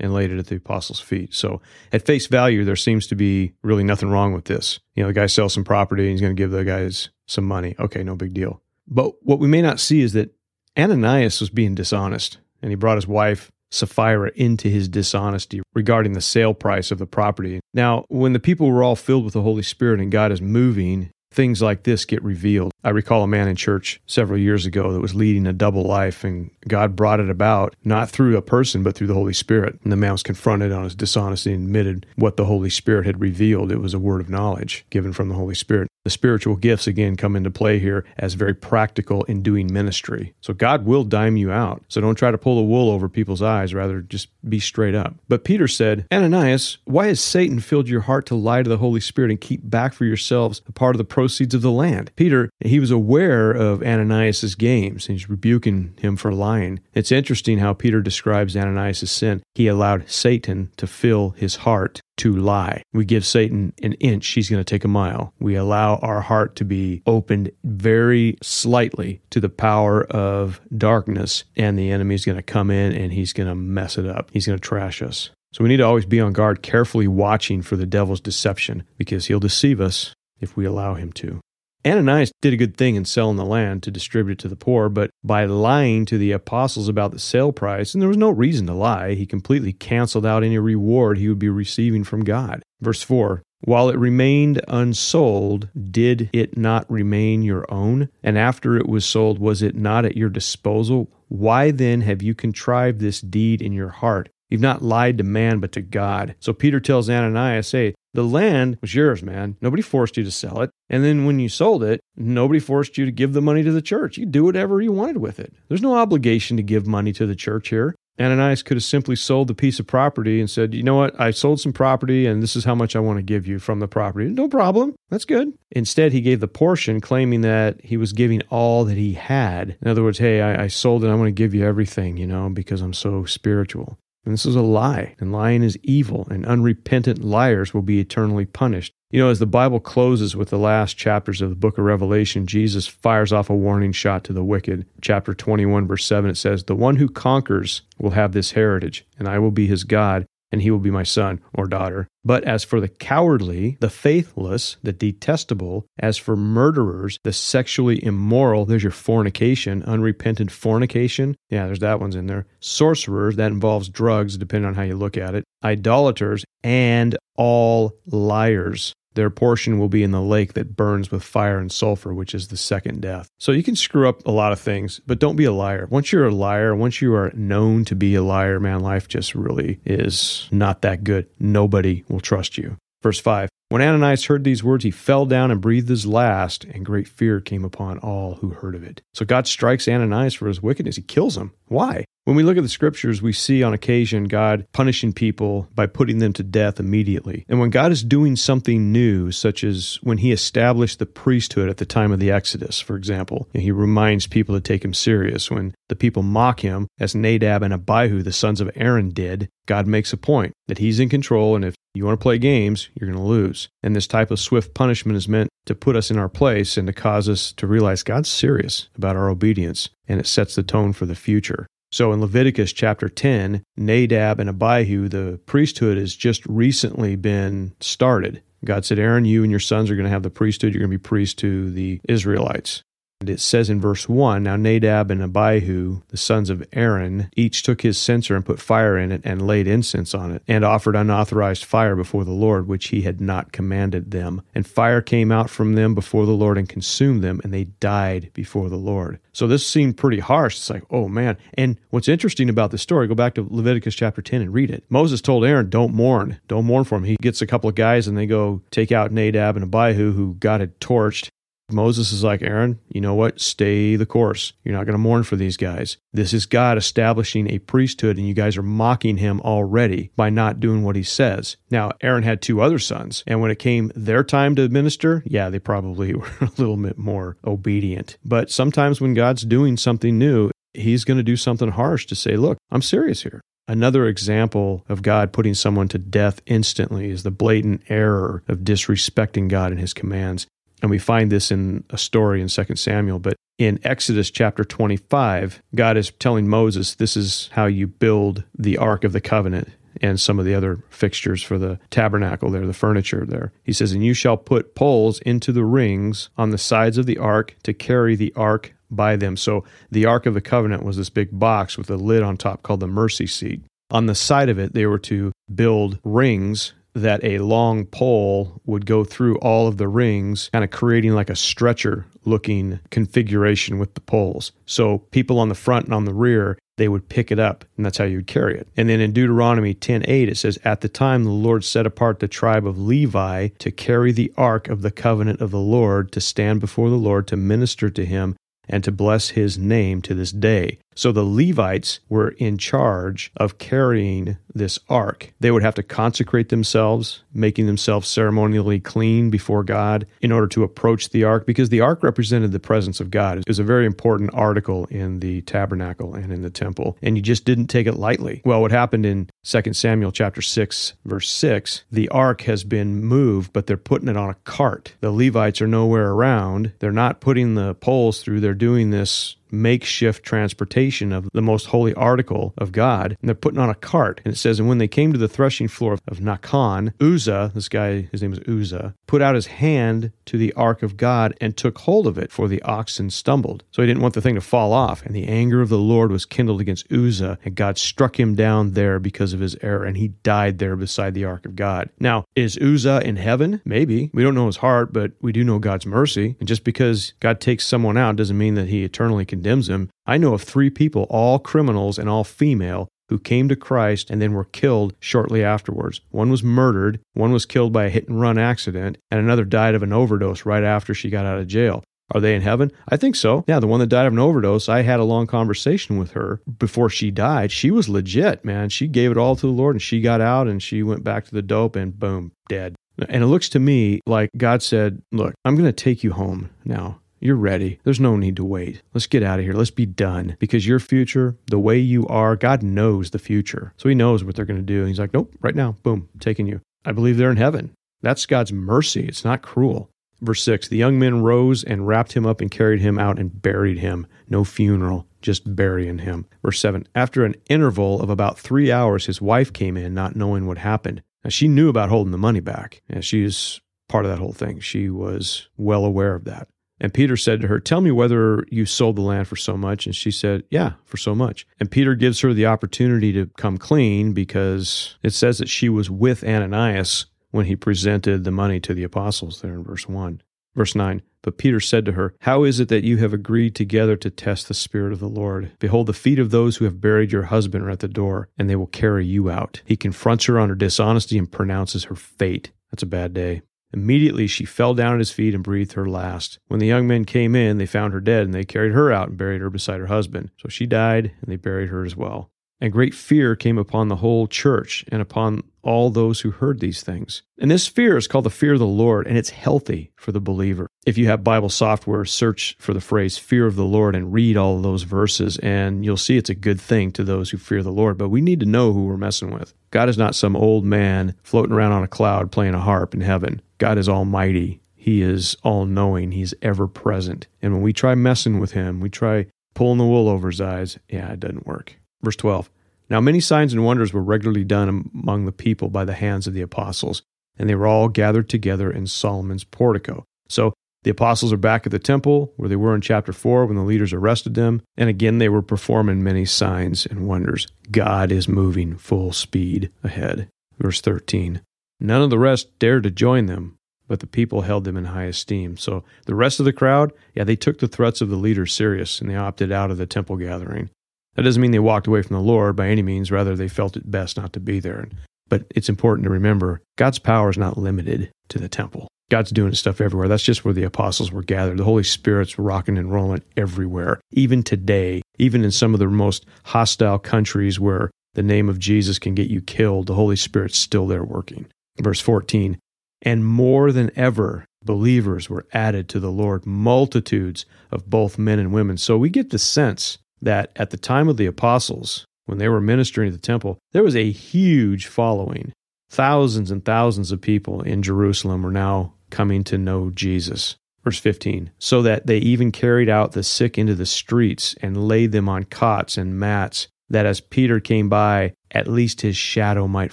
and 0.00 0.12
laid 0.12 0.30
it 0.30 0.38
at 0.38 0.46
the 0.46 0.56
apostles' 0.56 1.00
feet. 1.00 1.34
So 1.34 1.60
at 1.92 2.06
face 2.06 2.26
value 2.26 2.64
there 2.64 2.76
seems 2.76 3.06
to 3.08 3.14
be 3.14 3.52
really 3.62 3.84
nothing 3.84 4.10
wrong 4.10 4.32
with 4.32 4.46
this. 4.46 4.80
You 4.94 5.02
know, 5.02 5.08
the 5.08 5.14
guy 5.14 5.26
sells 5.26 5.52
some 5.54 5.64
property 5.64 6.04
and 6.04 6.12
he's 6.12 6.20
going 6.20 6.34
to 6.34 6.42
give 6.42 6.50
the 6.50 6.64
guys 6.64 7.10
some 7.26 7.44
money. 7.44 7.76
Okay, 7.78 8.02
no 8.02 8.16
big 8.16 8.34
deal. 8.34 8.62
But 8.88 9.12
what 9.22 9.38
we 9.38 9.48
may 9.48 9.62
not 9.62 9.80
see 9.80 10.00
is 10.00 10.14
that 10.14 10.34
Ananias 10.76 11.40
was 11.40 11.50
being 11.50 11.74
dishonest 11.74 12.38
and 12.62 12.70
he 12.70 12.74
brought 12.74 12.96
his 12.96 13.06
wife 13.06 13.52
Sapphira 13.72 14.30
into 14.36 14.68
his 14.68 14.88
dishonesty 14.88 15.62
regarding 15.74 16.12
the 16.12 16.20
sale 16.20 16.54
price 16.54 16.90
of 16.90 16.98
the 16.98 17.06
property. 17.06 17.60
Now, 17.74 18.04
when 18.08 18.32
the 18.32 18.40
people 18.40 18.70
were 18.70 18.84
all 18.84 18.96
filled 18.96 19.24
with 19.24 19.34
the 19.34 19.42
Holy 19.42 19.62
Spirit 19.62 20.00
and 20.00 20.12
God 20.12 20.30
is 20.30 20.40
moving, 20.40 21.10
things 21.32 21.62
like 21.62 21.82
this 21.82 22.04
get 22.04 22.22
revealed. 22.22 22.72
I 22.84 22.90
recall 22.90 23.22
a 23.22 23.28
man 23.28 23.48
in 23.48 23.56
church 23.56 24.00
several 24.06 24.38
years 24.38 24.66
ago 24.66 24.92
that 24.92 25.00
was 25.00 25.14
leading 25.14 25.46
a 25.46 25.52
double 25.52 25.82
life, 25.82 26.24
and 26.24 26.50
God 26.68 26.94
brought 26.94 27.20
it 27.20 27.30
about 27.30 27.74
not 27.84 28.10
through 28.10 28.36
a 28.36 28.42
person, 28.42 28.82
but 28.82 28.94
through 28.94 29.06
the 29.06 29.14
Holy 29.14 29.32
Spirit. 29.32 29.78
And 29.82 29.92
the 29.92 29.96
man 29.96 30.12
was 30.12 30.22
confronted 30.22 30.72
on 30.72 30.84
his 30.84 30.94
dishonesty 30.94 31.52
and 31.52 31.66
admitted 31.66 32.06
what 32.16 32.36
the 32.36 32.44
Holy 32.44 32.70
Spirit 32.70 33.06
had 33.06 33.20
revealed. 33.20 33.72
It 33.72 33.80
was 33.80 33.94
a 33.94 33.98
word 33.98 34.20
of 34.20 34.28
knowledge 34.28 34.84
given 34.90 35.12
from 35.12 35.28
the 35.28 35.34
Holy 35.34 35.54
Spirit. 35.54 35.88
The 36.04 36.10
spiritual 36.10 36.56
gifts 36.56 36.88
again 36.88 37.16
come 37.16 37.36
into 37.36 37.50
play 37.50 37.78
here 37.78 38.04
as 38.18 38.34
very 38.34 38.54
practical 38.54 39.22
in 39.24 39.42
doing 39.42 39.72
ministry. 39.72 40.34
So 40.40 40.52
God 40.52 40.84
will 40.84 41.04
dime 41.04 41.36
you 41.36 41.52
out. 41.52 41.84
So 41.88 42.00
don't 42.00 42.16
try 42.16 42.32
to 42.32 42.38
pull 42.38 42.56
the 42.56 42.62
wool 42.62 42.90
over 42.90 43.08
people's 43.08 43.42
eyes, 43.42 43.72
rather 43.72 44.00
just 44.00 44.28
be 44.48 44.58
straight 44.58 44.96
up. 44.96 45.14
But 45.28 45.44
Peter 45.44 45.68
said, 45.68 46.06
Ananias, 46.12 46.78
why 46.84 47.06
has 47.06 47.20
Satan 47.20 47.60
filled 47.60 47.88
your 47.88 48.00
heart 48.00 48.26
to 48.26 48.34
lie 48.34 48.62
to 48.62 48.68
the 48.68 48.78
Holy 48.78 49.00
Spirit 49.00 49.30
and 49.30 49.40
keep 49.40 49.60
back 49.68 49.92
for 49.92 50.04
yourselves 50.04 50.60
a 50.66 50.72
part 50.72 50.96
of 50.96 50.98
the 50.98 51.04
proceeds 51.04 51.54
of 51.54 51.62
the 51.62 51.70
land? 51.70 52.10
Peter, 52.16 52.50
he 52.60 52.80
was 52.80 52.90
aware 52.90 53.52
of 53.52 53.82
Ananias's 53.82 54.56
games 54.56 55.08
and 55.08 55.16
he's 55.16 55.30
rebuking 55.30 55.94
him 56.00 56.16
for 56.16 56.32
lying. 56.32 56.80
It's 56.94 57.12
interesting 57.12 57.58
how 57.58 57.74
Peter 57.74 58.00
describes 58.00 58.56
Ananias's 58.56 59.10
sin. 59.12 59.42
He 59.54 59.68
allowed 59.68 60.10
Satan 60.10 60.72
to 60.78 60.86
fill 60.88 61.30
his 61.30 61.56
heart 61.56 62.00
to 62.18 62.34
lie. 62.34 62.82
We 62.92 63.04
give 63.04 63.24
Satan 63.24 63.72
an 63.82 63.94
inch, 63.94 64.28
he's 64.28 64.50
going 64.50 64.60
to 64.60 64.70
take 64.70 64.84
a 64.84 64.88
mile. 64.88 65.32
We 65.40 65.54
allow 65.54 65.96
our 65.96 66.20
heart 66.20 66.56
to 66.56 66.64
be 66.64 67.02
opened 67.06 67.50
very 67.64 68.36
slightly 68.42 69.20
to 69.30 69.40
the 69.40 69.48
power 69.48 70.04
of 70.04 70.60
darkness, 70.76 71.44
and 71.56 71.78
the 71.78 71.90
enemy's 71.90 72.24
going 72.24 72.36
to 72.36 72.42
come 72.42 72.70
in 72.70 72.92
and 72.92 73.12
he's 73.12 73.32
going 73.32 73.48
to 73.48 73.54
mess 73.54 73.98
it 73.98 74.06
up. 74.06 74.30
He's 74.32 74.46
going 74.46 74.58
to 74.58 74.68
trash 74.68 75.02
us. 75.02 75.30
So 75.52 75.62
we 75.62 75.68
need 75.68 75.78
to 75.78 75.86
always 75.86 76.06
be 76.06 76.20
on 76.20 76.32
guard, 76.32 76.62
carefully 76.62 77.06
watching 77.06 77.60
for 77.60 77.76
the 77.76 77.86
devil's 77.86 78.20
deception 78.20 78.84
because 78.96 79.26
he'll 79.26 79.40
deceive 79.40 79.80
us 79.80 80.14
if 80.40 80.56
we 80.56 80.64
allow 80.64 80.94
him 80.94 81.12
to. 81.14 81.40
Ananias 81.84 82.32
did 82.40 82.52
a 82.52 82.56
good 82.56 82.76
thing 82.76 82.94
in 82.94 83.04
selling 83.04 83.36
the 83.36 83.44
land 83.44 83.82
to 83.82 83.90
distribute 83.90 84.34
it 84.34 84.38
to 84.40 84.48
the 84.48 84.56
poor, 84.56 84.88
but 84.88 85.10
by 85.24 85.44
lying 85.46 86.04
to 86.06 86.16
the 86.16 86.30
apostles 86.30 86.88
about 86.88 87.10
the 87.10 87.18
sale 87.18 87.50
price, 87.52 87.92
and 87.92 88.00
there 88.00 88.08
was 88.08 88.16
no 88.16 88.30
reason 88.30 88.66
to 88.68 88.74
lie, 88.74 89.14
he 89.14 89.26
completely 89.26 89.72
canceled 89.72 90.24
out 90.24 90.44
any 90.44 90.58
reward 90.58 91.18
he 91.18 91.28
would 91.28 91.40
be 91.40 91.48
receiving 91.48 92.04
from 92.04 92.22
God. 92.22 92.62
Verse 92.80 93.02
4 93.02 93.42
While 93.62 93.88
it 93.88 93.98
remained 93.98 94.62
unsold, 94.68 95.68
did 95.90 96.30
it 96.32 96.56
not 96.56 96.88
remain 96.90 97.42
your 97.42 97.66
own? 97.68 98.08
And 98.22 98.38
after 98.38 98.76
it 98.76 98.88
was 98.88 99.04
sold, 99.04 99.40
was 99.40 99.60
it 99.60 99.74
not 99.74 100.04
at 100.04 100.16
your 100.16 100.28
disposal? 100.28 101.10
Why 101.26 101.72
then 101.72 102.02
have 102.02 102.22
you 102.22 102.34
contrived 102.34 103.00
this 103.00 103.20
deed 103.20 103.60
in 103.60 103.72
your 103.72 103.88
heart? 103.88 104.28
You've 104.50 104.60
not 104.60 104.82
lied 104.82 105.16
to 105.18 105.24
man, 105.24 105.60
but 105.60 105.72
to 105.72 105.80
God. 105.80 106.34
So 106.38 106.52
Peter 106.52 106.78
tells 106.78 107.08
Ananias, 107.08 107.72
hey, 107.72 107.94
the 108.14 108.24
land 108.24 108.78
was 108.80 108.94
yours, 108.94 109.22
man. 109.22 109.56
Nobody 109.60 109.82
forced 109.82 110.16
you 110.16 110.24
to 110.24 110.30
sell 110.30 110.60
it. 110.60 110.70
And 110.90 111.04
then 111.04 111.24
when 111.24 111.38
you 111.38 111.48
sold 111.48 111.82
it, 111.82 112.00
nobody 112.16 112.60
forced 112.60 112.98
you 112.98 113.04
to 113.04 113.12
give 113.12 113.32
the 113.32 113.40
money 113.40 113.62
to 113.62 113.72
the 113.72 113.82
church. 113.82 114.18
You 114.18 114.26
do 114.26 114.44
whatever 114.44 114.80
you 114.82 114.92
wanted 114.92 115.18
with 115.18 115.40
it. 115.40 115.54
There's 115.68 115.82
no 115.82 115.96
obligation 115.96 116.56
to 116.58 116.62
give 116.62 116.86
money 116.86 117.12
to 117.14 117.26
the 117.26 117.36
church 117.36 117.68
here. 117.68 117.94
Ananias 118.20 118.62
could 118.62 118.76
have 118.76 118.84
simply 118.84 119.16
sold 119.16 119.48
the 119.48 119.54
piece 119.54 119.80
of 119.80 119.86
property 119.86 120.38
and 120.38 120.50
said, 120.50 120.74
You 120.74 120.82
know 120.82 120.96
what? 120.96 121.18
I 121.18 121.30
sold 121.30 121.60
some 121.60 121.72
property 121.72 122.26
and 122.26 122.42
this 122.42 122.54
is 122.54 122.64
how 122.64 122.74
much 122.74 122.94
I 122.94 123.00
want 123.00 123.18
to 123.18 123.22
give 123.22 123.46
you 123.46 123.58
from 123.58 123.80
the 123.80 123.88
property. 123.88 124.28
No 124.28 124.48
problem. 124.48 124.94
That's 125.08 125.24
good. 125.24 125.54
Instead, 125.70 126.12
he 126.12 126.20
gave 126.20 126.40
the 126.40 126.48
portion, 126.48 127.00
claiming 127.00 127.40
that 127.40 127.82
he 127.82 127.96
was 127.96 128.12
giving 128.12 128.42
all 128.50 128.84
that 128.84 128.98
he 128.98 129.14
had. 129.14 129.78
In 129.80 129.88
other 129.88 130.02
words, 130.02 130.18
hey, 130.18 130.42
I, 130.42 130.64
I 130.64 130.66
sold 130.68 131.04
it. 131.04 131.08
I 131.08 131.14
want 131.14 131.28
to 131.28 131.32
give 131.32 131.54
you 131.54 131.64
everything, 131.64 132.18
you 132.18 132.26
know, 132.26 132.50
because 132.50 132.82
I'm 132.82 132.92
so 132.92 133.24
spiritual. 133.24 133.98
And 134.24 134.32
this 134.32 134.46
is 134.46 134.54
a 134.54 134.62
lie, 134.62 135.16
and 135.18 135.32
lying 135.32 135.64
is 135.64 135.78
evil, 135.82 136.28
and 136.30 136.46
unrepentant 136.46 137.24
liars 137.24 137.74
will 137.74 137.82
be 137.82 137.98
eternally 137.98 138.44
punished. 138.44 138.92
You 139.10 139.20
know, 139.20 139.28
as 139.28 139.40
the 139.40 139.46
Bible 139.46 139.80
closes 139.80 140.36
with 140.36 140.50
the 140.50 140.58
last 140.58 140.96
chapters 140.96 141.42
of 141.42 141.50
the 141.50 141.56
book 141.56 141.76
of 141.76 141.84
Revelation, 141.84 142.46
Jesus 142.46 142.86
fires 142.86 143.32
off 143.32 143.50
a 143.50 143.56
warning 143.56 143.92
shot 143.92 144.22
to 144.24 144.32
the 144.32 144.44
wicked. 144.44 144.86
Chapter 145.00 145.34
21, 145.34 145.88
verse 145.88 146.04
7, 146.06 146.30
it 146.30 146.36
says, 146.36 146.64
The 146.64 146.76
one 146.76 146.96
who 146.96 147.08
conquers 147.08 147.82
will 147.98 148.10
have 148.10 148.32
this 148.32 148.52
heritage, 148.52 149.04
and 149.18 149.28
I 149.28 149.40
will 149.40 149.50
be 149.50 149.66
his 149.66 149.82
God, 149.82 150.24
and 150.52 150.62
he 150.62 150.70
will 150.70 150.78
be 150.78 150.90
my 150.90 151.02
son 151.02 151.40
or 151.54 151.66
daughter. 151.66 152.06
But 152.24 152.44
as 152.44 152.62
for 152.62 152.80
the 152.80 152.88
cowardly, 152.88 153.78
the 153.80 153.90
faithless, 153.90 154.76
the 154.82 154.92
detestable, 154.92 155.86
as 155.98 156.18
for 156.18 156.36
murderers, 156.36 157.18
the 157.24 157.32
sexually 157.32 158.04
immoral, 158.04 158.64
there's 158.64 158.84
your 158.84 158.92
fornication, 158.92 159.82
unrepentant 159.82 160.52
fornication. 160.52 161.34
Yeah, 161.50 161.66
there's 161.66 161.80
that 161.80 161.98
one's 161.98 162.14
in 162.14 162.26
there. 162.26 162.46
Sorcerers, 162.60 163.36
that 163.36 163.50
involves 163.50 163.88
drugs, 163.88 164.36
depending 164.36 164.68
on 164.68 164.74
how 164.74 164.82
you 164.82 164.94
look 164.94 165.16
at 165.16 165.34
it. 165.34 165.44
Idolaters, 165.64 166.44
and 166.62 167.16
all 167.36 167.94
liars 168.06 168.92
their 169.14 169.30
portion 169.30 169.78
will 169.78 169.88
be 169.88 170.02
in 170.02 170.10
the 170.10 170.20
lake 170.20 170.54
that 170.54 170.76
burns 170.76 171.10
with 171.10 171.22
fire 171.22 171.58
and 171.58 171.70
sulfur, 171.70 172.12
which 172.14 172.34
is 172.34 172.48
the 172.48 172.56
second 172.56 173.00
death. 173.00 173.28
So 173.38 173.52
you 173.52 173.62
can 173.62 173.76
screw 173.76 174.08
up 174.08 174.26
a 174.26 174.30
lot 174.30 174.52
of 174.52 174.60
things, 174.60 175.00
but 175.06 175.18
don't 175.18 175.36
be 175.36 175.44
a 175.44 175.52
liar. 175.52 175.86
Once 175.90 176.12
you're 176.12 176.26
a 176.26 176.34
liar, 176.34 176.74
once 176.74 177.00
you 177.00 177.14
are 177.14 177.32
known 177.34 177.84
to 177.86 177.94
be 177.94 178.14
a 178.14 178.22
liar, 178.22 178.60
man, 178.60 178.80
life 178.80 179.08
just 179.08 179.34
really 179.34 179.80
is 179.84 180.48
not 180.50 180.82
that 180.82 181.04
good. 181.04 181.28
Nobody 181.38 182.04
will 182.08 182.20
trust 182.20 182.58
you. 182.58 182.76
Verse 183.02 183.18
5 183.18 183.48
When 183.68 183.82
Ananias 183.82 184.26
heard 184.26 184.44
these 184.44 184.62
words, 184.62 184.84
he 184.84 184.90
fell 184.90 185.26
down 185.26 185.50
and 185.50 185.60
breathed 185.60 185.88
his 185.88 186.06
last, 186.06 186.64
and 186.64 186.86
great 186.86 187.08
fear 187.08 187.40
came 187.40 187.64
upon 187.64 187.98
all 187.98 188.36
who 188.36 188.50
heard 188.50 188.74
of 188.74 188.84
it. 188.84 189.02
So 189.14 189.24
God 189.24 189.46
strikes 189.46 189.88
Ananias 189.88 190.34
for 190.34 190.48
his 190.48 190.62
wickedness. 190.62 190.96
He 190.96 191.02
kills 191.02 191.36
him. 191.36 191.52
Why? 191.66 192.04
When 192.24 192.36
we 192.36 192.44
look 192.44 192.56
at 192.56 192.62
the 192.62 192.68
scriptures, 192.68 193.20
we 193.20 193.32
see 193.32 193.64
on 193.64 193.74
occasion 193.74 194.24
God 194.24 194.64
punishing 194.72 195.12
people 195.12 195.66
by 195.74 195.86
putting 195.86 196.18
them 196.18 196.32
to 196.34 196.44
death 196.44 196.78
immediately. 196.78 197.44
And 197.48 197.58
when 197.58 197.70
God 197.70 197.90
is 197.90 198.04
doing 198.04 198.36
something 198.36 198.92
new, 198.92 199.32
such 199.32 199.64
as 199.64 199.98
when 200.02 200.18
he 200.18 200.30
established 200.30 201.00
the 201.00 201.06
priesthood 201.06 201.68
at 201.68 201.78
the 201.78 201.84
time 201.84 202.12
of 202.12 202.20
the 202.20 202.30
Exodus, 202.30 202.78
for 202.78 202.94
example, 202.94 203.48
he 203.52 203.72
reminds 203.72 204.28
people 204.28 204.54
to 204.54 204.60
take 204.60 204.84
him 204.84 204.94
serious. 204.94 205.50
When 205.50 205.74
the 205.88 205.96
people 205.96 206.22
mock 206.22 206.60
him, 206.60 206.86
as 207.00 207.16
Nadab 207.16 207.64
and 207.64 207.74
Abihu, 207.74 208.22
the 208.22 208.32
sons 208.32 208.60
of 208.60 208.70
Aaron, 208.76 209.08
did, 209.08 209.48
God 209.66 209.88
makes 209.88 210.12
a 210.12 210.16
point 210.16 210.52
that 210.68 210.78
he's 210.78 211.00
in 211.00 211.08
control, 211.08 211.56
and 211.56 211.64
if 211.64 211.74
you 211.94 212.04
want 212.04 212.18
to 212.18 212.22
play 212.22 212.38
games, 212.38 212.88
you're 212.94 213.10
going 213.10 213.22
to 213.22 213.28
lose. 213.28 213.68
And 213.82 213.94
this 213.94 214.06
type 214.06 214.30
of 214.30 214.40
swift 214.40 214.74
punishment 214.74 215.16
is 215.16 215.28
meant 215.28 215.50
to 215.66 215.74
put 215.74 215.96
us 215.96 216.10
in 216.10 216.18
our 216.18 216.28
place 216.28 216.76
and 216.76 216.86
to 216.86 216.92
cause 216.92 217.28
us 217.28 217.52
to 217.52 217.66
realize 217.66 218.02
God's 218.02 218.28
serious 218.28 218.88
about 218.96 219.16
our 219.16 219.28
obedience, 219.28 219.90
and 220.08 220.18
it 220.18 220.26
sets 220.26 220.54
the 220.54 220.62
tone 220.62 220.92
for 220.92 221.06
the 221.06 221.14
future. 221.14 221.66
So 221.90 222.12
in 222.12 222.22
Leviticus 222.22 222.72
chapter 222.72 223.08
10, 223.10 223.62
Nadab 223.76 224.40
and 224.40 224.48
Abihu, 224.48 225.08
the 225.08 225.38
priesthood 225.44 225.98
has 225.98 226.16
just 226.16 226.44
recently 226.46 227.16
been 227.16 227.74
started. 227.80 228.42
God 228.64 228.86
said, 228.86 228.98
Aaron, 228.98 229.26
you 229.26 229.42
and 229.42 229.50
your 229.50 229.60
sons 229.60 229.90
are 229.90 229.96
going 229.96 230.04
to 230.04 230.10
have 230.10 230.22
the 230.22 230.30
priesthood. 230.30 230.72
You're 230.72 230.80
going 230.80 230.90
to 230.90 230.98
be 230.98 231.02
priests 231.02 231.34
to 231.36 231.70
the 231.70 232.00
Israelites. 232.08 232.82
And 233.22 233.30
it 233.30 233.38
says 233.38 233.70
in 233.70 233.80
verse 233.80 234.08
1 234.08 234.42
Now 234.42 234.56
Nadab 234.56 235.08
and 235.12 235.22
Abihu, 235.22 236.02
the 236.08 236.16
sons 236.16 236.50
of 236.50 236.66
Aaron, 236.72 237.30
each 237.36 237.62
took 237.62 237.82
his 237.82 237.96
censer 237.96 238.34
and 238.34 238.44
put 238.44 238.58
fire 238.58 238.98
in 238.98 239.12
it 239.12 239.20
and 239.22 239.46
laid 239.46 239.68
incense 239.68 240.12
on 240.12 240.32
it, 240.32 240.42
and 240.48 240.64
offered 240.64 240.96
unauthorized 240.96 241.64
fire 241.64 241.94
before 241.94 242.24
the 242.24 242.32
Lord, 242.32 242.66
which 242.66 242.88
he 242.88 243.02
had 243.02 243.20
not 243.20 243.52
commanded 243.52 244.10
them. 244.10 244.42
And 244.56 244.66
fire 244.66 245.00
came 245.00 245.30
out 245.30 245.50
from 245.50 245.74
them 245.74 245.94
before 245.94 246.26
the 246.26 246.32
Lord 246.32 246.58
and 246.58 246.68
consumed 246.68 247.22
them, 247.22 247.40
and 247.44 247.54
they 247.54 247.66
died 247.78 248.32
before 248.34 248.68
the 248.68 248.74
Lord. 248.74 249.20
So 249.32 249.46
this 249.46 249.64
seemed 249.64 249.96
pretty 249.96 250.18
harsh. 250.18 250.56
It's 250.56 250.70
like, 250.70 250.82
oh 250.90 251.06
man. 251.06 251.36
And 251.54 251.78
what's 251.90 252.08
interesting 252.08 252.48
about 252.48 252.72
this 252.72 252.82
story, 252.82 253.06
go 253.06 253.14
back 253.14 253.34
to 253.34 253.46
Leviticus 253.48 253.94
chapter 253.94 254.20
10 254.20 254.42
and 254.42 254.52
read 254.52 254.68
it. 254.72 254.82
Moses 254.88 255.20
told 255.20 255.44
Aaron, 255.44 255.70
don't 255.70 255.94
mourn. 255.94 256.40
Don't 256.48 256.64
mourn 256.64 256.82
for 256.82 256.96
him. 256.96 257.04
He 257.04 257.14
gets 257.22 257.40
a 257.40 257.46
couple 257.46 257.70
of 257.70 257.76
guys 257.76 258.08
and 258.08 258.18
they 258.18 258.26
go 258.26 258.62
take 258.72 258.90
out 258.90 259.12
Nadab 259.12 259.54
and 259.54 259.62
Abihu, 259.62 260.10
who 260.10 260.34
God 260.40 260.60
had 260.60 260.80
torched 260.80 261.28
Moses 261.70 262.12
is 262.12 262.22
like, 262.24 262.42
Aaron, 262.42 262.78
you 262.88 263.00
know 263.00 263.14
what? 263.14 263.40
Stay 263.40 263.96
the 263.96 264.06
course. 264.06 264.52
You're 264.64 264.74
not 264.74 264.84
going 264.84 264.94
to 264.94 264.98
mourn 264.98 265.22
for 265.22 265.36
these 265.36 265.56
guys. 265.56 265.96
This 266.12 266.32
is 266.32 266.46
God 266.46 266.76
establishing 266.76 267.50
a 267.50 267.58
priesthood, 267.60 268.18
and 268.18 268.26
you 268.26 268.34
guys 268.34 268.56
are 268.56 268.62
mocking 268.62 269.16
him 269.16 269.40
already 269.40 270.10
by 270.16 270.30
not 270.30 270.60
doing 270.60 270.82
what 270.82 270.96
he 270.96 271.02
says. 271.02 271.56
Now, 271.70 271.92
Aaron 272.02 272.22
had 272.22 272.42
two 272.42 272.60
other 272.60 272.78
sons, 272.78 273.24
and 273.26 273.40
when 273.40 273.50
it 273.50 273.58
came 273.58 273.90
their 273.94 274.24
time 274.24 274.54
to 274.56 274.68
minister, 274.68 275.22
yeah, 275.26 275.48
they 275.48 275.58
probably 275.58 276.14
were 276.14 276.28
a 276.40 276.50
little 276.58 276.76
bit 276.76 276.98
more 276.98 277.36
obedient. 277.44 278.18
But 278.24 278.50
sometimes 278.50 279.00
when 279.00 279.14
God's 279.14 279.42
doing 279.42 279.76
something 279.76 280.18
new, 280.18 280.50
he's 280.74 281.04
going 281.04 281.18
to 281.18 281.22
do 281.22 281.36
something 281.36 281.70
harsh 281.70 282.06
to 282.06 282.14
say, 282.14 282.36
look, 282.36 282.58
I'm 282.70 282.82
serious 282.82 283.22
here. 283.22 283.40
Another 283.68 284.06
example 284.06 284.84
of 284.88 285.02
God 285.02 285.32
putting 285.32 285.54
someone 285.54 285.88
to 285.88 285.98
death 285.98 286.42
instantly 286.46 287.10
is 287.10 287.22
the 287.22 287.30
blatant 287.30 287.82
error 287.88 288.42
of 288.48 288.58
disrespecting 288.58 289.48
God 289.48 289.70
and 289.70 289.80
his 289.80 289.94
commands. 289.94 290.46
And 290.82 290.90
we 290.90 290.98
find 290.98 291.30
this 291.30 291.50
in 291.50 291.84
a 291.90 291.96
story 291.96 292.42
in 292.42 292.48
2 292.48 292.76
Samuel. 292.76 293.20
But 293.20 293.36
in 293.56 293.78
Exodus 293.84 294.30
chapter 294.30 294.64
25, 294.64 295.62
God 295.74 295.96
is 295.96 296.10
telling 296.18 296.48
Moses, 296.48 296.96
This 296.96 297.16
is 297.16 297.48
how 297.52 297.66
you 297.66 297.86
build 297.86 298.44
the 298.58 298.76
Ark 298.76 299.04
of 299.04 299.12
the 299.12 299.20
Covenant 299.20 299.68
and 300.00 300.20
some 300.20 300.38
of 300.38 300.44
the 300.44 300.54
other 300.54 300.82
fixtures 300.90 301.42
for 301.42 301.58
the 301.58 301.78
tabernacle 301.90 302.50
there, 302.50 302.66
the 302.66 302.72
furniture 302.72 303.24
there. 303.24 303.52
He 303.62 303.72
says, 303.72 303.92
And 303.92 304.04
you 304.04 304.14
shall 304.14 304.36
put 304.36 304.74
poles 304.74 305.20
into 305.20 305.52
the 305.52 305.64
rings 305.64 306.28
on 306.36 306.50
the 306.50 306.58
sides 306.58 306.98
of 306.98 307.06
the 307.06 307.18
ark 307.18 307.56
to 307.62 307.72
carry 307.72 308.16
the 308.16 308.32
ark 308.34 308.74
by 308.90 309.16
them. 309.16 309.36
So 309.36 309.64
the 309.90 310.04
Ark 310.04 310.26
of 310.26 310.34
the 310.34 310.40
Covenant 310.40 310.82
was 310.82 310.96
this 310.96 311.10
big 311.10 311.28
box 311.38 311.78
with 311.78 311.90
a 311.90 311.96
lid 311.96 312.22
on 312.22 312.36
top 312.36 312.62
called 312.62 312.80
the 312.80 312.86
mercy 312.86 313.26
seat. 313.26 313.62
On 313.90 314.06
the 314.06 314.14
side 314.14 314.48
of 314.48 314.58
it, 314.58 314.74
they 314.74 314.86
were 314.86 314.98
to 315.00 315.32
build 315.54 315.98
rings 316.04 316.72
that 316.94 317.24
a 317.24 317.38
long 317.38 317.86
pole 317.86 318.60
would 318.66 318.86
go 318.86 319.04
through 319.04 319.38
all 319.38 319.66
of 319.66 319.78
the 319.78 319.88
rings, 319.88 320.50
kind 320.52 320.64
of 320.64 320.70
creating 320.70 321.12
like 321.12 321.30
a 321.30 321.36
stretcher 321.36 322.06
looking 322.24 322.78
configuration 322.90 323.78
with 323.78 323.94
the 323.94 324.00
poles. 324.00 324.52
So 324.66 324.98
people 324.98 325.38
on 325.38 325.48
the 325.48 325.54
front 325.54 325.86
and 325.86 325.94
on 325.94 326.04
the 326.04 326.14
rear, 326.14 326.58
they 326.76 326.88
would 326.88 327.08
pick 327.08 327.30
it 327.30 327.38
up, 327.38 327.64
and 327.76 327.84
that's 327.84 327.98
how 327.98 328.04
you 328.04 328.16
would 328.16 328.26
carry 328.26 328.56
it. 328.58 328.66
And 328.76 328.88
then 328.88 329.00
in 329.00 329.12
Deuteronomy 329.12 329.74
10:8 329.74 330.28
it 330.28 330.36
says, 330.36 330.58
"At 330.64 330.80
the 330.80 330.88
time 330.88 331.24
the 331.24 331.30
Lord 331.30 331.64
set 331.64 331.86
apart 331.86 332.18
the 332.18 332.28
tribe 332.28 332.66
of 332.66 332.78
Levi 332.78 333.48
to 333.58 333.70
carry 333.70 334.12
the 334.12 334.32
ark 334.36 334.68
of 334.68 334.82
the 334.82 334.90
covenant 334.90 335.40
of 335.40 335.50
the 335.50 335.60
Lord, 335.60 336.12
to 336.12 336.20
stand 336.20 336.60
before 336.60 336.90
the 336.90 336.96
Lord 336.96 337.26
to 337.28 337.36
minister 337.36 337.90
to 337.90 338.04
him 338.04 338.36
and 338.68 338.82
to 338.84 338.92
bless 338.92 339.30
his 339.30 339.58
name 339.58 340.00
to 340.02 340.14
this 340.14 340.32
day. 340.32 340.78
So 340.94 341.12
the 341.12 341.24
Levites 341.24 342.00
were 342.08 342.30
in 342.38 342.58
charge 342.58 343.32
of 343.36 343.58
carrying 343.58 344.36
this 344.54 344.78
ark. 344.88 345.32
They 345.40 345.50
would 345.50 345.62
have 345.62 345.74
to 345.76 345.82
consecrate 345.82 346.50
themselves, 346.50 347.22
making 347.32 347.66
themselves 347.66 348.08
ceremonially 348.08 348.80
clean 348.80 349.30
before 349.30 349.64
God 349.64 350.06
in 350.20 350.32
order 350.32 350.46
to 350.48 350.64
approach 350.64 351.10
the 351.10 351.24
ark 351.24 351.46
because 351.46 351.70
the 351.70 351.80
ark 351.80 352.02
represented 352.02 352.52
the 352.52 352.60
presence 352.60 353.00
of 353.00 353.10
God. 353.10 353.38
It 353.38 353.48
was 353.48 353.58
a 353.58 353.64
very 353.64 353.86
important 353.86 354.30
article 354.34 354.86
in 354.86 355.20
the 355.20 355.42
tabernacle 355.42 356.14
and 356.14 356.32
in 356.32 356.42
the 356.42 356.50
temple, 356.50 356.96
and 357.02 357.16
you 357.16 357.22
just 357.22 357.44
didn't 357.44 357.68
take 357.68 357.86
it 357.86 357.94
lightly. 357.94 358.42
Well, 358.44 358.60
what 358.60 358.72
happened 358.72 359.06
in 359.06 359.30
2 359.44 359.72
Samuel 359.72 360.12
chapter 360.12 360.42
6 360.42 360.92
verse 361.04 361.30
6, 361.30 361.84
the 361.90 362.08
ark 362.10 362.42
has 362.42 362.64
been 362.64 363.04
moved, 363.04 363.52
but 363.52 363.66
they're 363.66 363.76
putting 363.76 364.08
it 364.08 364.16
on 364.16 364.30
a 364.30 364.34
cart. 364.44 364.94
The 365.00 365.10
Levites 365.10 365.62
are 365.62 365.66
nowhere 365.66 366.10
around. 366.10 366.72
They're 366.78 366.92
not 366.92 367.20
putting 367.20 367.54
the 367.54 367.74
poles 367.74 368.22
through. 368.22 368.40
They're 368.40 368.54
doing 368.54 368.90
this 368.90 369.36
makeshift 369.52 370.24
transportation 370.24 371.12
of 371.12 371.28
the 371.32 371.42
most 371.42 371.66
holy 371.66 371.94
article 371.94 372.54
of 372.58 372.72
God, 372.72 373.16
and 373.20 373.28
they're 373.28 373.34
putting 373.34 373.60
on 373.60 373.70
a 373.70 373.74
cart. 373.74 374.20
And 374.24 374.34
it 374.34 374.36
says, 374.36 374.58
And 374.58 374.68
when 374.68 374.78
they 374.78 374.88
came 374.88 375.12
to 375.12 375.18
the 375.18 375.28
threshing 375.28 375.68
floor 375.68 375.94
of 376.08 376.18
Nacon, 376.18 376.92
Uzzah, 377.00 377.52
this 377.54 377.68
guy, 377.68 378.08
his 378.12 378.22
name 378.22 378.32
is 378.32 378.40
Uzzah, 378.48 378.94
put 379.06 379.22
out 379.22 379.34
his 379.34 379.46
hand 379.46 380.12
to 380.26 380.38
the 380.38 380.52
ark 380.54 380.82
of 380.82 380.96
God 380.96 381.34
and 381.40 381.56
took 381.56 381.78
hold 381.78 382.06
of 382.06 382.18
it, 382.18 382.32
for 382.32 382.48
the 382.48 382.62
oxen 382.62 383.10
stumbled. 383.10 383.64
So 383.70 383.82
he 383.82 383.88
didn't 383.88 384.02
want 384.02 384.14
the 384.14 384.22
thing 384.22 384.34
to 384.34 384.40
fall 384.40 384.72
off. 384.72 385.04
And 385.04 385.14
the 385.14 385.28
anger 385.28 385.60
of 385.60 385.68
the 385.68 385.78
Lord 385.78 386.10
was 386.10 386.24
kindled 386.24 386.60
against 386.60 386.90
Uzzah, 386.90 387.38
and 387.44 387.54
God 387.54 387.78
struck 387.78 388.18
him 388.18 388.34
down 388.34 388.72
there 388.72 388.98
because 388.98 389.32
of 389.32 389.40
his 389.40 389.56
error, 389.62 389.84
and 389.84 389.96
he 389.96 390.08
died 390.08 390.58
there 390.58 390.76
beside 390.76 391.14
the 391.14 391.24
ark 391.24 391.44
of 391.44 391.56
God. 391.56 391.90
Now, 391.98 392.24
is 392.34 392.56
Uzzah 392.58 393.02
in 393.04 393.16
heaven? 393.16 393.60
Maybe. 393.64 394.10
We 394.14 394.22
don't 394.22 394.34
know 394.34 394.46
his 394.46 394.56
heart, 394.56 394.92
but 394.92 395.12
we 395.20 395.32
do 395.32 395.44
know 395.44 395.58
God's 395.58 395.86
mercy. 395.86 396.36
And 396.38 396.48
just 396.48 396.64
because 396.64 397.12
God 397.20 397.40
takes 397.40 397.66
someone 397.66 397.96
out 397.96 398.16
doesn't 398.16 398.38
mean 398.38 398.54
that 398.54 398.68
he 398.68 398.84
eternally 398.84 399.24
can 399.24 399.41
condemns 399.42 399.68
him. 399.68 399.90
I 400.06 400.18
know 400.18 400.34
of 400.34 400.42
three 400.42 400.70
people, 400.70 401.06
all 401.10 401.40
criminals 401.40 401.98
and 401.98 402.08
all 402.08 402.22
female, 402.22 402.86
who 403.08 403.18
came 403.18 403.48
to 403.48 403.56
Christ 403.56 404.08
and 404.08 404.22
then 404.22 404.32
were 404.32 404.44
killed 404.44 404.94
shortly 405.00 405.42
afterwards. 405.42 406.00
One 406.10 406.30
was 406.30 406.44
murdered, 406.44 407.00
one 407.14 407.32
was 407.32 407.44
killed 407.44 407.72
by 407.72 407.86
a 407.86 407.90
hit 407.90 408.08
and 408.08 408.20
run 408.20 408.38
accident, 408.38 408.98
and 409.10 409.18
another 409.18 409.44
died 409.44 409.74
of 409.74 409.82
an 409.82 409.92
overdose 409.92 410.46
right 410.46 410.62
after 410.62 410.94
she 410.94 411.10
got 411.10 411.26
out 411.26 411.38
of 411.38 411.48
jail. 411.48 411.82
Are 412.12 412.20
they 412.20 412.36
in 412.36 412.42
heaven? 412.42 412.70
I 412.88 412.96
think 412.96 413.16
so. 413.16 413.44
Yeah, 413.48 413.58
the 413.58 413.66
one 413.66 413.80
that 413.80 413.88
died 413.88 414.06
of 414.06 414.12
an 414.12 414.18
overdose, 414.18 414.68
I 414.68 414.82
had 414.82 415.00
a 415.00 415.04
long 415.04 415.26
conversation 415.26 415.98
with 415.98 416.12
her 416.12 416.40
before 416.58 416.88
she 416.88 417.10
died. 417.10 417.50
She 417.50 417.70
was 417.70 417.88
legit, 417.88 418.44
man. 418.44 418.68
She 418.68 418.86
gave 418.86 419.10
it 419.10 419.16
all 419.18 419.34
to 419.34 419.46
the 419.46 419.52
Lord 419.52 419.74
and 419.74 419.82
she 419.82 420.00
got 420.00 420.20
out 420.20 420.46
and 420.46 420.62
she 420.62 420.82
went 420.82 421.02
back 421.02 421.24
to 421.24 421.34
the 421.34 421.42
dope 421.42 421.74
and 421.74 421.98
boom, 421.98 422.32
dead. 422.48 422.76
And 423.08 423.24
it 423.24 423.26
looks 423.26 423.48
to 423.50 423.58
me 423.58 424.00
like 424.06 424.30
God 424.36 424.62
said, 424.62 425.02
Look, 425.10 425.34
I'm 425.44 425.56
going 425.56 425.66
to 425.66 425.72
take 425.72 426.04
you 426.04 426.12
home 426.12 426.50
now. 426.64 427.00
You're 427.22 427.36
ready. 427.36 427.78
There's 427.84 428.00
no 428.00 428.16
need 428.16 428.34
to 428.36 428.44
wait. 428.44 428.82
Let's 428.92 429.06
get 429.06 429.22
out 429.22 429.38
of 429.38 429.44
here. 429.44 429.54
Let's 429.54 429.70
be 429.70 429.86
done. 429.86 430.36
Because 430.40 430.66
your 430.66 430.80
future, 430.80 431.36
the 431.46 431.58
way 431.58 431.78
you 431.78 432.04
are, 432.08 432.34
God 432.34 432.64
knows 432.64 433.10
the 433.10 433.20
future. 433.20 433.72
So 433.76 433.88
he 433.88 433.94
knows 433.94 434.24
what 434.24 434.34
they're 434.34 434.44
going 434.44 434.58
to 434.58 434.62
do. 434.62 434.80
And 434.80 434.88
he's 434.88 434.98
like, 434.98 435.14
nope, 435.14 435.32
right 435.40 435.54
now, 435.54 435.76
boom, 435.84 436.08
taking 436.18 436.48
you. 436.48 436.60
I 436.84 436.90
believe 436.90 437.16
they're 437.16 437.30
in 437.30 437.36
heaven. 437.36 437.74
That's 438.00 438.26
God's 438.26 438.52
mercy. 438.52 439.06
It's 439.06 439.24
not 439.24 439.40
cruel. 439.40 439.88
Verse 440.20 440.42
6 440.42 440.66
The 440.66 440.76
young 440.76 440.98
men 440.98 441.22
rose 441.22 441.62
and 441.62 441.86
wrapped 441.86 442.14
him 442.14 442.26
up 442.26 442.40
and 442.40 442.50
carried 442.50 442.80
him 442.80 442.98
out 442.98 443.20
and 443.20 443.40
buried 443.40 443.78
him. 443.78 444.08
No 444.28 444.42
funeral, 444.42 445.06
just 445.20 445.54
burying 445.54 445.98
him. 445.98 446.26
Verse 446.42 446.58
7 446.58 446.88
After 446.96 447.24
an 447.24 447.36
interval 447.48 448.02
of 448.02 448.10
about 448.10 448.36
three 448.36 448.72
hours, 448.72 449.06
his 449.06 449.22
wife 449.22 449.52
came 449.52 449.76
in, 449.76 449.94
not 449.94 450.16
knowing 450.16 450.48
what 450.48 450.58
happened. 450.58 451.02
Now, 451.22 451.30
she 451.30 451.46
knew 451.46 451.68
about 451.68 451.88
holding 451.88 452.10
the 452.10 452.18
money 452.18 452.40
back. 452.40 452.82
And 452.88 453.04
she 453.04 453.22
is 453.22 453.60
part 453.88 454.04
of 454.04 454.10
that 454.10 454.18
whole 454.18 454.32
thing. 454.32 454.58
She 454.58 454.90
was 454.90 455.48
well 455.56 455.84
aware 455.84 456.16
of 456.16 456.24
that. 456.24 456.48
And 456.82 456.92
Peter 456.92 457.16
said 457.16 457.40
to 457.40 457.46
her, 457.46 457.60
Tell 457.60 457.80
me 457.80 457.92
whether 457.92 458.44
you 458.50 458.66
sold 458.66 458.96
the 458.96 459.02
land 459.02 459.28
for 459.28 459.36
so 459.36 459.56
much. 459.56 459.86
And 459.86 459.94
she 459.94 460.10
said, 460.10 460.42
Yeah, 460.50 460.72
for 460.84 460.96
so 460.96 461.14
much. 461.14 461.46
And 461.60 461.70
Peter 461.70 461.94
gives 461.94 462.20
her 462.20 462.34
the 462.34 462.46
opportunity 462.46 463.12
to 463.12 463.30
come 463.38 463.56
clean 463.56 464.12
because 464.12 464.96
it 465.02 465.14
says 465.14 465.38
that 465.38 465.48
she 465.48 465.68
was 465.68 465.88
with 465.88 466.24
Ananias 466.24 467.06
when 467.30 467.46
he 467.46 467.54
presented 467.54 468.24
the 468.24 468.32
money 468.32 468.58
to 468.60 468.74
the 468.74 468.82
apostles 468.82 469.40
there 469.40 469.54
in 469.54 469.62
verse 469.62 469.88
1. 469.88 470.20
Verse 470.56 470.74
9 470.74 471.02
But 471.22 471.38
Peter 471.38 471.60
said 471.60 471.84
to 471.86 471.92
her, 471.92 472.16
How 472.22 472.42
is 472.42 472.58
it 472.58 472.68
that 472.68 472.84
you 472.84 472.96
have 472.96 473.12
agreed 473.12 473.54
together 473.54 473.96
to 473.96 474.10
test 474.10 474.48
the 474.48 474.54
Spirit 474.54 474.92
of 474.92 474.98
the 474.98 475.08
Lord? 475.08 475.52
Behold, 475.60 475.86
the 475.86 475.92
feet 475.92 476.18
of 476.18 476.32
those 476.32 476.56
who 476.56 476.64
have 476.64 476.80
buried 476.80 477.12
your 477.12 477.24
husband 477.24 477.64
are 477.64 477.70
at 477.70 477.78
the 477.78 477.88
door, 477.88 478.28
and 478.36 478.50
they 478.50 478.56
will 478.56 478.66
carry 478.66 479.06
you 479.06 479.30
out. 479.30 479.62
He 479.64 479.76
confronts 479.76 480.24
her 480.24 480.38
on 480.38 480.48
her 480.48 480.56
dishonesty 480.56 481.16
and 481.16 481.30
pronounces 481.30 481.84
her 481.84 481.94
fate. 481.94 482.50
That's 482.72 482.82
a 482.82 482.86
bad 482.86 483.14
day. 483.14 483.42
Immediately 483.72 484.26
she 484.26 484.44
fell 484.44 484.74
down 484.74 484.94
at 484.94 484.98
his 484.98 485.10
feet 485.10 485.34
and 485.34 485.42
breathed 485.42 485.72
her 485.72 485.88
last. 485.88 486.38
When 486.48 486.60
the 486.60 486.66
young 486.66 486.86
men 486.86 487.04
came 487.04 487.34
in, 487.34 487.58
they 487.58 487.66
found 487.66 487.92
her 487.92 488.00
dead, 488.00 488.24
and 488.24 488.34
they 488.34 488.44
carried 488.44 488.72
her 488.72 488.92
out 488.92 489.08
and 489.08 489.16
buried 489.16 489.40
her 489.40 489.50
beside 489.50 489.80
her 489.80 489.86
husband. 489.86 490.30
So 490.38 490.48
she 490.48 490.66
died, 490.66 491.12
and 491.20 491.30
they 491.30 491.36
buried 491.36 491.68
her 491.70 491.84
as 491.84 491.96
well. 491.96 492.31
And 492.62 492.72
great 492.72 492.94
fear 492.94 493.34
came 493.34 493.58
upon 493.58 493.88
the 493.88 493.96
whole 493.96 494.28
church 494.28 494.84
and 494.92 495.02
upon 495.02 495.42
all 495.64 495.90
those 495.90 496.20
who 496.20 496.30
heard 496.30 496.60
these 496.60 496.80
things. 496.80 497.22
And 497.36 497.50
this 497.50 497.66
fear 497.66 497.96
is 497.96 498.06
called 498.06 498.24
the 498.24 498.30
fear 498.30 498.52
of 498.52 498.60
the 498.60 498.66
Lord, 498.66 499.08
and 499.08 499.18
it's 499.18 499.30
healthy 499.30 499.90
for 499.96 500.12
the 500.12 500.20
believer. 500.20 500.68
If 500.86 500.96
you 500.96 501.08
have 501.08 501.24
Bible 501.24 501.48
software, 501.48 502.04
search 502.04 502.54
for 502.60 502.72
the 502.72 502.80
phrase 502.80 503.18
fear 503.18 503.48
of 503.48 503.56
the 503.56 503.64
Lord 503.64 503.96
and 503.96 504.12
read 504.12 504.36
all 504.36 504.60
those 504.60 504.84
verses, 504.84 505.38
and 505.38 505.84
you'll 505.84 505.96
see 505.96 506.16
it's 506.16 506.30
a 506.30 506.36
good 506.36 506.60
thing 506.60 506.92
to 506.92 507.02
those 507.02 507.30
who 507.30 507.36
fear 507.36 507.64
the 507.64 507.72
Lord. 507.72 507.98
But 507.98 508.10
we 508.10 508.20
need 508.20 508.38
to 508.38 508.46
know 508.46 508.72
who 508.72 508.84
we're 508.84 508.96
messing 508.96 509.32
with. 509.32 509.52
God 509.72 509.88
is 509.88 509.98
not 509.98 510.14
some 510.14 510.36
old 510.36 510.64
man 510.64 511.16
floating 511.24 511.52
around 511.52 511.72
on 511.72 511.82
a 511.82 511.88
cloud 511.88 512.30
playing 512.30 512.54
a 512.54 512.60
harp 512.60 512.94
in 512.94 513.00
heaven. 513.00 513.42
God 513.58 513.76
is 513.76 513.88
almighty. 513.88 514.60
He 514.76 515.02
is 515.02 515.36
all 515.42 515.66
knowing. 515.66 516.12
He's 516.12 516.32
ever 516.42 516.68
present. 516.68 517.26
And 517.42 517.54
when 517.54 517.62
we 517.62 517.72
try 517.72 517.96
messing 517.96 518.38
with 518.38 518.52
him, 518.52 518.78
we 518.78 518.88
try 518.88 519.26
pulling 519.54 519.78
the 519.78 519.84
wool 519.84 520.08
over 520.08 520.30
his 520.30 520.40
eyes, 520.40 520.78
yeah, 520.88 521.10
it 521.10 521.18
doesn't 521.18 521.44
work. 521.44 521.74
Verse 522.02 522.16
12 522.16 522.50
Now 522.90 523.00
many 523.00 523.20
signs 523.20 523.52
and 523.52 523.64
wonders 523.64 523.92
were 523.92 524.02
regularly 524.02 524.44
done 524.44 524.90
among 524.94 525.24
the 525.24 525.32
people 525.32 525.68
by 525.68 525.84
the 525.84 525.94
hands 525.94 526.26
of 526.26 526.34
the 526.34 526.42
apostles, 526.42 527.02
and 527.38 527.48
they 527.48 527.54
were 527.54 527.66
all 527.66 527.88
gathered 527.88 528.28
together 528.28 528.70
in 528.70 528.86
Solomon's 528.86 529.44
portico. 529.44 530.04
So 530.28 530.52
the 530.84 530.90
apostles 530.90 531.32
are 531.32 531.38
back 531.38 531.64
at 531.64 531.70
the 531.70 531.78
temple 531.78 532.32
where 532.36 532.48
they 532.48 532.56
were 532.56 532.74
in 532.74 532.80
chapter 532.80 533.12
4 533.12 533.46
when 533.46 533.56
the 533.56 533.62
leaders 533.62 533.92
arrested 533.92 534.34
them, 534.34 534.62
and 534.76 534.88
again 534.88 535.18
they 535.18 535.28
were 535.28 535.42
performing 535.42 536.02
many 536.02 536.24
signs 536.24 536.86
and 536.86 537.06
wonders. 537.06 537.46
God 537.70 538.10
is 538.10 538.28
moving 538.28 538.76
full 538.76 539.12
speed 539.12 539.70
ahead. 539.84 540.28
Verse 540.58 540.80
13 540.80 541.40
None 541.78 542.02
of 542.02 542.10
the 542.10 542.18
rest 542.18 542.58
dared 542.58 542.84
to 542.84 542.90
join 542.90 543.26
them, 543.26 543.56
but 543.88 544.00
the 544.00 544.06
people 544.06 544.42
held 544.42 544.64
them 544.64 544.76
in 544.76 544.86
high 544.86 545.04
esteem. 545.04 545.56
So 545.56 545.84
the 546.06 546.14
rest 546.14 546.38
of 546.38 546.46
the 546.46 546.52
crowd, 546.52 546.92
yeah, 547.14 547.24
they 547.24 547.36
took 547.36 547.58
the 547.58 547.68
threats 547.68 548.00
of 548.00 548.08
the 548.08 548.16
leaders 548.16 548.52
serious 548.52 549.00
and 549.00 549.10
they 549.10 549.16
opted 549.16 549.50
out 549.50 549.70
of 549.70 549.78
the 549.78 549.86
temple 549.86 550.16
gathering. 550.16 550.70
That 551.14 551.22
doesn't 551.22 551.42
mean 551.42 551.50
they 551.50 551.58
walked 551.58 551.86
away 551.86 552.02
from 552.02 552.16
the 552.16 552.22
Lord 552.22 552.56
by 552.56 552.68
any 552.68 552.82
means. 552.82 553.10
Rather, 553.10 553.36
they 553.36 553.48
felt 553.48 553.76
it 553.76 553.90
best 553.90 554.16
not 554.16 554.32
to 554.32 554.40
be 554.40 554.60
there. 554.60 554.88
But 555.28 555.44
it's 555.54 555.68
important 555.68 556.04
to 556.04 556.10
remember 556.10 556.62
God's 556.76 556.98
power 556.98 557.30
is 557.30 557.38
not 557.38 557.58
limited 557.58 558.10
to 558.28 558.38
the 558.38 558.48
temple. 558.48 558.88
God's 559.10 559.30
doing 559.30 559.52
stuff 559.52 559.80
everywhere. 559.80 560.08
That's 560.08 560.22
just 560.22 560.44
where 560.44 560.54
the 560.54 560.62
apostles 560.62 561.12
were 561.12 561.22
gathered. 561.22 561.58
The 561.58 561.64
Holy 561.64 561.84
Spirit's 561.84 562.38
rocking 562.38 562.78
and 562.78 562.90
rolling 562.90 563.22
everywhere. 563.36 564.00
Even 564.12 564.42
today, 564.42 565.02
even 565.18 565.44
in 565.44 565.50
some 565.50 565.74
of 565.74 565.80
the 565.80 565.86
most 565.86 566.24
hostile 566.44 566.98
countries 566.98 567.60
where 567.60 567.90
the 568.14 568.22
name 568.22 568.48
of 568.48 568.58
Jesus 568.58 568.98
can 568.98 569.14
get 569.14 569.28
you 569.28 569.42
killed, 569.42 569.86
the 569.86 569.94
Holy 569.94 570.16
Spirit's 570.16 570.58
still 570.58 570.86
there 570.86 571.04
working. 571.04 571.46
Verse 571.78 572.00
14, 572.00 572.58
and 573.02 573.26
more 573.26 573.72
than 573.72 573.90
ever, 573.96 574.46
believers 574.64 575.28
were 575.28 575.46
added 575.52 575.88
to 575.88 576.00
the 576.00 576.10
Lord, 576.10 576.46
multitudes 576.46 577.44
of 577.70 577.90
both 577.90 578.18
men 578.18 578.38
and 578.38 578.52
women. 578.52 578.76
So 578.76 578.96
we 578.96 579.10
get 579.10 579.30
the 579.30 579.38
sense 579.38 579.98
that 580.22 580.50
at 580.56 580.70
the 580.70 580.76
time 580.76 581.08
of 581.08 581.16
the 581.16 581.26
apostles, 581.26 582.06
when 582.26 582.38
they 582.38 582.48
were 582.48 582.60
ministering 582.60 583.08
at 583.08 583.14
the 583.14 583.20
temple, 583.20 583.58
there 583.72 583.82
was 583.82 583.96
a 583.96 584.10
huge 584.10 584.86
following. 584.86 585.52
Thousands 585.90 586.50
and 586.50 586.64
thousands 586.64 587.12
of 587.12 587.20
people 587.20 587.60
in 587.62 587.82
Jerusalem 587.82 588.42
were 588.42 588.50
now 588.50 588.94
coming 589.10 589.44
to 589.44 589.58
know 589.58 589.90
Jesus. 589.90 590.56
Verse 590.84 590.98
15, 590.98 591.52
so 591.58 591.82
that 591.82 592.06
they 592.06 592.18
even 592.18 592.50
carried 592.50 592.88
out 592.88 593.12
the 593.12 593.22
sick 593.22 593.56
into 593.56 593.74
the 593.74 593.86
streets 593.86 594.56
and 594.62 594.88
laid 594.88 595.12
them 595.12 595.28
on 595.28 595.44
cots 595.44 595.96
and 595.96 596.18
mats, 596.18 596.66
that 596.88 597.06
as 597.06 597.20
Peter 597.20 597.60
came 597.60 597.88
by, 597.88 598.32
at 598.50 598.66
least 598.66 599.02
his 599.02 599.16
shadow 599.16 599.68
might 599.68 599.92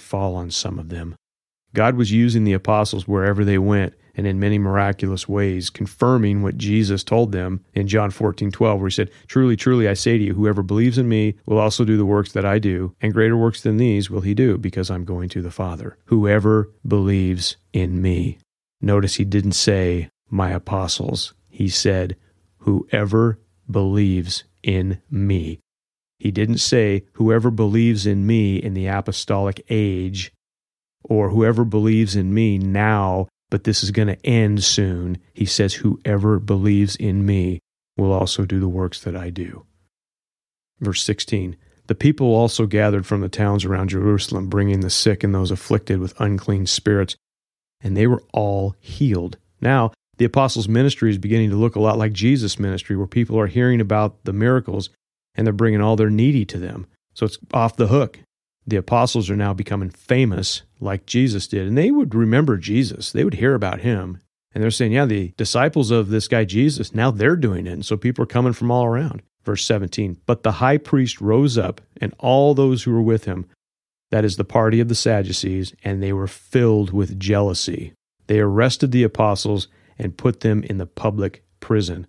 fall 0.00 0.34
on 0.34 0.50
some 0.50 0.80
of 0.80 0.88
them. 0.88 1.14
God 1.74 1.94
was 1.94 2.10
using 2.10 2.42
the 2.42 2.54
apostles 2.54 3.06
wherever 3.06 3.44
they 3.44 3.58
went 3.58 3.94
and 4.20 4.26
in 4.26 4.38
many 4.38 4.58
miraculous 4.58 5.26
ways, 5.26 5.70
confirming 5.70 6.42
what 6.42 6.58
Jesus 6.58 7.02
told 7.02 7.32
them 7.32 7.64
in 7.72 7.88
John 7.88 8.10
14, 8.10 8.50
12, 8.50 8.78
where 8.78 8.86
he 8.86 8.92
said, 8.92 9.10
Truly, 9.28 9.56
truly, 9.56 9.88
I 9.88 9.94
say 9.94 10.18
to 10.18 10.22
you, 10.22 10.34
whoever 10.34 10.62
believes 10.62 10.98
in 10.98 11.08
me 11.08 11.36
will 11.46 11.56
also 11.56 11.86
do 11.86 11.96
the 11.96 12.04
works 12.04 12.32
that 12.32 12.44
I 12.44 12.58
do, 12.58 12.94
and 13.00 13.14
greater 13.14 13.34
works 13.34 13.62
than 13.62 13.78
these 13.78 14.10
will 14.10 14.20
he 14.20 14.34
do, 14.34 14.58
because 14.58 14.90
I'm 14.90 15.06
going 15.06 15.30
to 15.30 15.40
the 15.40 15.50
Father. 15.50 15.96
Whoever 16.04 16.68
believes 16.86 17.56
in 17.72 18.02
me. 18.02 18.36
Notice 18.82 19.14
he 19.14 19.24
didn't 19.24 19.52
say, 19.52 20.10
my 20.28 20.50
apostles. 20.50 21.32
He 21.48 21.70
said, 21.70 22.14
whoever 22.58 23.38
believes 23.70 24.44
in 24.62 25.00
me. 25.10 25.60
He 26.18 26.30
didn't 26.30 26.58
say, 26.58 27.04
whoever 27.14 27.50
believes 27.50 28.04
in 28.04 28.26
me 28.26 28.56
in 28.56 28.74
the 28.74 28.86
apostolic 28.86 29.64
age, 29.70 30.30
or 31.02 31.30
whoever 31.30 31.64
believes 31.64 32.14
in 32.14 32.34
me 32.34 32.58
now 32.58 33.28
but 33.50 33.64
this 33.64 33.82
is 33.82 33.90
going 33.90 34.08
to 34.08 34.26
end 34.26 34.64
soon. 34.64 35.18
He 35.34 35.44
says, 35.44 35.74
Whoever 35.74 36.38
believes 36.38 36.96
in 36.96 37.26
me 37.26 37.60
will 37.96 38.12
also 38.12 38.44
do 38.44 38.60
the 38.60 38.68
works 38.68 39.00
that 39.02 39.16
I 39.16 39.30
do. 39.30 39.66
Verse 40.80 41.02
16 41.02 41.56
The 41.86 41.94
people 41.94 42.28
also 42.28 42.66
gathered 42.66 43.06
from 43.06 43.20
the 43.20 43.28
towns 43.28 43.64
around 43.64 43.88
Jerusalem, 43.88 44.48
bringing 44.48 44.80
the 44.80 44.90
sick 44.90 45.22
and 45.22 45.34
those 45.34 45.50
afflicted 45.50 45.98
with 45.98 46.18
unclean 46.20 46.66
spirits, 46.66 47.16
and 47.80 47.96
they 47.96 48.06
were 48.06 48.22
all 48.32 48.76
healed. 48.78 49.36
Now, 49.60 49.92
the 50.16 50.24
apostles' 50.24 50.68
ministry 50.68 51.10
is 51.10 51.18
beginning 51.18 51.50
to 51.50 51.56
look 51.56 51.76
a 51.76 51.80
lot 51.80 51.98
like 51.98 52.12
Jesus' 52.12 52.58
ministry, 52.58 52.96
where 52.96 53.06
people 53.06 53.38
are 53.38 53.46
hearing 53.46 53.80
about 53.80 54.24
the 54.24 54.32
miracles 54.32 54.90
and 55.34 55.46
they're 55.46 55.52
bringing 55.52 55.80
all 55.80 55.96
their 55.96 56.10
needy 56.10 56.44
to 56.44 56.58
them. 56.58 56.86
So 57.14 57.26
it's 57.26 57.38
off 57.52 57.76
the 57.76 57.86
hook 57.86 58.18
the 58.66 58.76
apostles 58.76 59.30
are 59.30 59.36
now 59.36 59.52
becoming 59.52 59.90
famous 59.90 60.62
like 60.80 61.06
Jesus 61.06 61.46
did. 61.48 61.66
And 61.66 61.76
they 61.76 61.90
would 61.90 62.14
remember 62.14 62.56
Jesus, 62.56 63.12
they 63.12 63.24
would 63.24 63.34
hear 63.34 63.54
about 63.54 63.80
him. 63.80 64.20
And 64.52 64.62
they're 64.62 64.70
saying, 64.70 64.92
yeah, 64.92 65.06
the 65.06 65.32
disciples 65.36 65.90
of 65.90 66.08
this 66.08 66.26
guy 66.26 66.44
Jesus, 66.44 66.94
now 66.94 67.10
they're 67.10 67.36
doing 67.36 67.66
it. 67.66 67.72
And 67.72 67.86
so 67.86 67.96
people 67.96 68.24
are 68.24 68.26
coming 68.26 68.52
from 68.52 68.70
all 68.70 68.84
around. 68.84 69.22
Verse 69.44 69.64
17 69.64 70.18
But 70.26 70.42
the 70.42 70.52
high 70.52 70.78
priest 70.78 71.20
rose 71.20 71.56
up, 71.56 71.80
and 72.00 72.14
all 72.18 72.54
those 72.54 72.82
who 72.82 72.92
were 72.92 73.02
with 73.02 73.24
him, 73.24 73.46
that 74.10 74.24
is 74.24 74.36
the 74.36 74.44
party 74.44 74.80
of 74.80 74.88
the 74.88 74.94
Sadducees, 74.94 75.74
and 75.84 76.02
they 76.02 76.12
were 76.12 76.26
filled 76.26 76.92
with 76.92 77.18
jealousy. 77.18 77.92
They 78.26 78.40
arrested 78.40 78.92
the 78.92 79.04
apostles 79.04 79.68
and 79.98 80.16
put 80.16 80.40
them 80.40 80.62
in 80.64 80.78
the 80.78 80.86
public 80.86 81.44
prison. 81.60 82.06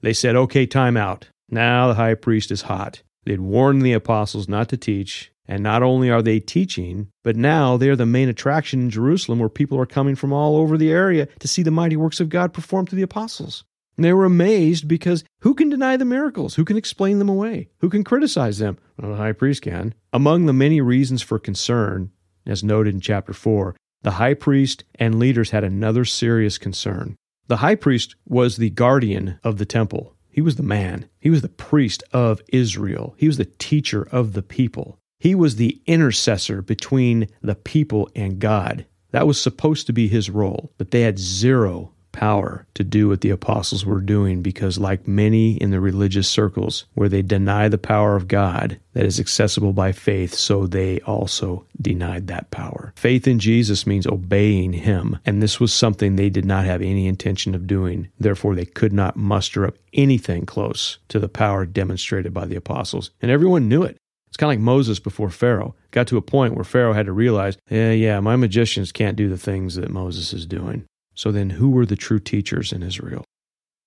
They 0.00 0.12
said, 0.12 0.36
okay, 0.36 0.66
time 0.66 0.96
out. 0.96 1.28
Now 1.48 1.88
the 1.88 1.94
high 1.94 2.14
priest 2.14 2.50
is 2.50 2.62
hot. 2.62 3.02
They'd 3.24 3.40
warned 3.40 3.82
the 3.82 3.92
apostles 3.92 4.48
not 4.48 4.68
to 4.68 4.76
teach, 4.76 5.32
and 5.46 5.62
not 5.62 5.82
only 5.82 6.10
are 6.10 6.22
they 6.22 6.40
teaching, 6.40 7.08
but 7.22 7.36
now 7.36 7.76
they're 7.76 7.96
the 7.96 8.06
main 8.06 8.28
attraction 8.28 8.80
in 8.80 8.90
Jerusalem 8.90 9.38
where 9.38 9.48
people 9.48 9.78
are 9.78 9.86
coming 9.86 10.14
from 10.14 10.32
all 10.32 10.56
over 10.56 10.78
the 10.78 10.90
area 10.90 11.26
to 11.40 11.48
see 11.48 11.62
the 11.62 11.70
mighty 11.70 11.96
works 11.96 12.20
of 12.20 12.28
God 12.28 12.52
performed 12.52 12.88
through 12.88 12.96
the 12.96 13.02
apostles. 13.02 13.64
And 13.96 14.04
they 14.04 14.12
were 14.12 14.24
amazed 14.24 14.88
because 14.88 15.24
who 15.40 15.54
can 15.54 15.68
deny 15.68 15.96
the 15.96 16.04
miracles? 16.04 16.54
Who 16.54 16.64
can 16.64 16.76
explain 16.76 17.18
them 17.18 17.28
away? 17.28 17.68
Who 17.78 17.88
can 17.88 18.02
criticize 18.02 18.58
them? 18.58 18.78
Well, 18.98 19.12
the 19.12 19.16
high 19.16 19.32
priest 19.32 19.62
can. 19.62 19.94
Among 20.12 20.46
the 20.46 20.52
many 20.52 20.80
reasons 20.80 21.22
for 21.22 21.38
concern, 21.38 22.10
as 22.46 22.64
noted 22.64 22.94
in 22.94 23.00
chapter 23.00 23.32
4, 23.32 23.76
the 24.02 24.12
high 24.12 24.34
priest 24.34 24.84
and 24.96 25.18
leaders 25.18 25.50
had 25.50 25.64
another 25.64 26.04
serious 26.04 26.58
concern. 26.58 27.16
The 27.46 27.58
high 27.58 27.74
priest 27.74 28.16
was 28.26 28.56
the 28.56 28.70
guardian 28.70 29.38
of 29.44 29.58
the 29.58 29.66
temple. 29.66 30.14
He 30.28 30.40
was 30.40 30.56
the 30.56 30.62
man. 30.62 31.08
He 31.20 31.30
was 31.30 31.42
the 31.42 31.48
priest 31.48 32.02
of 32.12 32.42
Israel. 32.48 33.14
He 33.16 33.28
was 33.28 33.36
the 33.36 33.44
teacher 33.44 34.08
of 34.10 34.32
the 34.32 34.42
people. 34.42 34.98
He 35.24 35.34
was 35.34 35.56
the 35.56 35.80
intercessor 35.86 36.60
between 36.60 37.28
the 37.40 37.54
people 37.54 38.10
and 38.14 38.38
God. 38.38 38.84
That 39.12 39.26
was 39.26 39.40
supposed 39.40 39.86
to 39.86 39.94
be 39.94 40.06
his 40.06 40.28
role, 40.28 40.70
but 40.76 40.90
they 40.90 41.00
had 41.00 41.18
zero 41.18 41.92
power 42.12 42.66
to 42.74 42.84
do 42.84 43.08
what 43.08 43.22
the 43.22 43.30
apostles 43.30 43.86
were 43.86 44.02
doing 44.02 44.42
because, 44.42 44.76
like 44.76 45.08
many 45.08 45.56
in 45.56 45.70
the 45.70 45.80
religious 45.80 46.28
circles 46.28 46.84
where 46.92 47.08
they 47.08 47.22
deny 47.22 47.70
the 47.70 47.78
power 47.78 48.16
of 48.16 48.28
God 48.28 48.78
that 48.92 49.06
is 49.06 49.18
accessible 49.18 49.72
by 49.72 49.92
faith, 49.92 50.34
so 50.34 50.66
they 50.66 51.00
also 51.00 51.64
denied 51.80 52.26
that 52.26 52.50
power. 52.50 52.92
Faith 52.94 53.26
in 53.26 53.38
Jesus 53.38 53.86
means 53.86 54.06
obeying 54.06 54.74
Him, 54.74 55.18
and 55.24 55.42
this 55.42 55.58
was 55.58 55.72
something 55.72 56.16
they 56.16 56.28
did 56.28 56.44
not 56.44 56.66
have 56.66 56.82
any 56.82 57.06
intention 57.06 57.54
of 57.54 57.66
doing. 57.66 58.08
Therefore, 58.20 58.54
they 58.54 58.66
could 58.66 58.92
not 58.92 59.16
muster 59.16 59.66
up 59.66 59.78
anything 59.94 60.44
close 60.44 60.98
to 61.08 61.18
the 61.18 61.30
power 61.30 61.64
demonstrated 61.64 62.34
by 62.34 62.44
the 62.44 62.56
apostles, 62.56 63.10
and 63.22 63.30
everyone 63.30 63.70
knew 63.70 63.84
it. 63.84 63.96
It's 64.34 64.36
kind 64.36 64.50
of 64.50 64.58
like 64.58 64.64
Moses 64.64 64.98
before 64.98 65.30
Pharaoh. 65.30 65.76
Got 65.92 66.08
to 66.08 66.16
a 66.16 66.20
point 66.20 66.56
where 66.56 66.64
Pharaoh 66.64 66.92
had 66.92 67.06
to 67.06 67.12
realize, 67.12 67.56
yeah, 67.70 67.92
yeah, 67.92 68.18
my 68.18 68.34
magicians 68.34 68.90
can't 68.90 69.14
do 69.16 69.28
the 69.28 69.38
things 69.38 69.76
that 69.76 69.92
Moses 69.92 70.32
is 70.32 70.44
doing. 70.44 70.86
So 71.14 71.30
then, 71.30 71.50
who 71.50 71.70
were 71.70 71.86
the 71.86 71.94
true 71.94 72.18
teachers 72.18 72.72
in 72.72 72.82
Israel? 72.82 73.24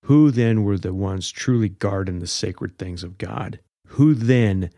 Who 0.06 0.30
then 0.30 0.64
were 0.64 0.78
the 0.78 0.94
ones 0.94 1.30
truly 1.30 1.68
guarding 1.68 2.20
the 2.20 2.26
sacred 2.26 2.78
things 2.78 3.04
of 3.04 3.18
God? 3.18 3.60
Who 3.88 4.14
then 4.14 4.70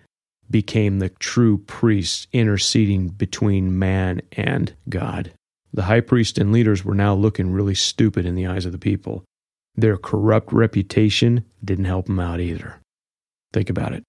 became 0.50 0.98
the 0.98 1.10
true 1.10 1.58
priests 1.58 2.26
interceding 2.32 3.06
between 3.06 3.78
man 3.78 4.22
and 4.32 4.74
God? 4.88 5.32
The 5.72 5.84
high 5.84 6.00
priest 6.00 6.36
and 6.36 6.50
leaders 6.50 6.84
were 6.84 6.96
now 6.96 7.14
looking 7.14 7.52
really 7.52 7.76
stupid 7.76 8.26
in 8.26 8.34
the 8.34 8.48
eyes 8.48 8.66
of 8.66 8.72
the 8.72 8.78
people. 8.78 9.22
Their 9.76 9.96
corrupt 9.96 10.52
reputation 10.52 11.44
didn't 11.64 11.84
help 11.84 12.06
them 12.06 12.18
out 12.18 12.40
either. 12.40 12.80
Think 13.52 13.70
about 13.70 13.92
it 13.92 14.02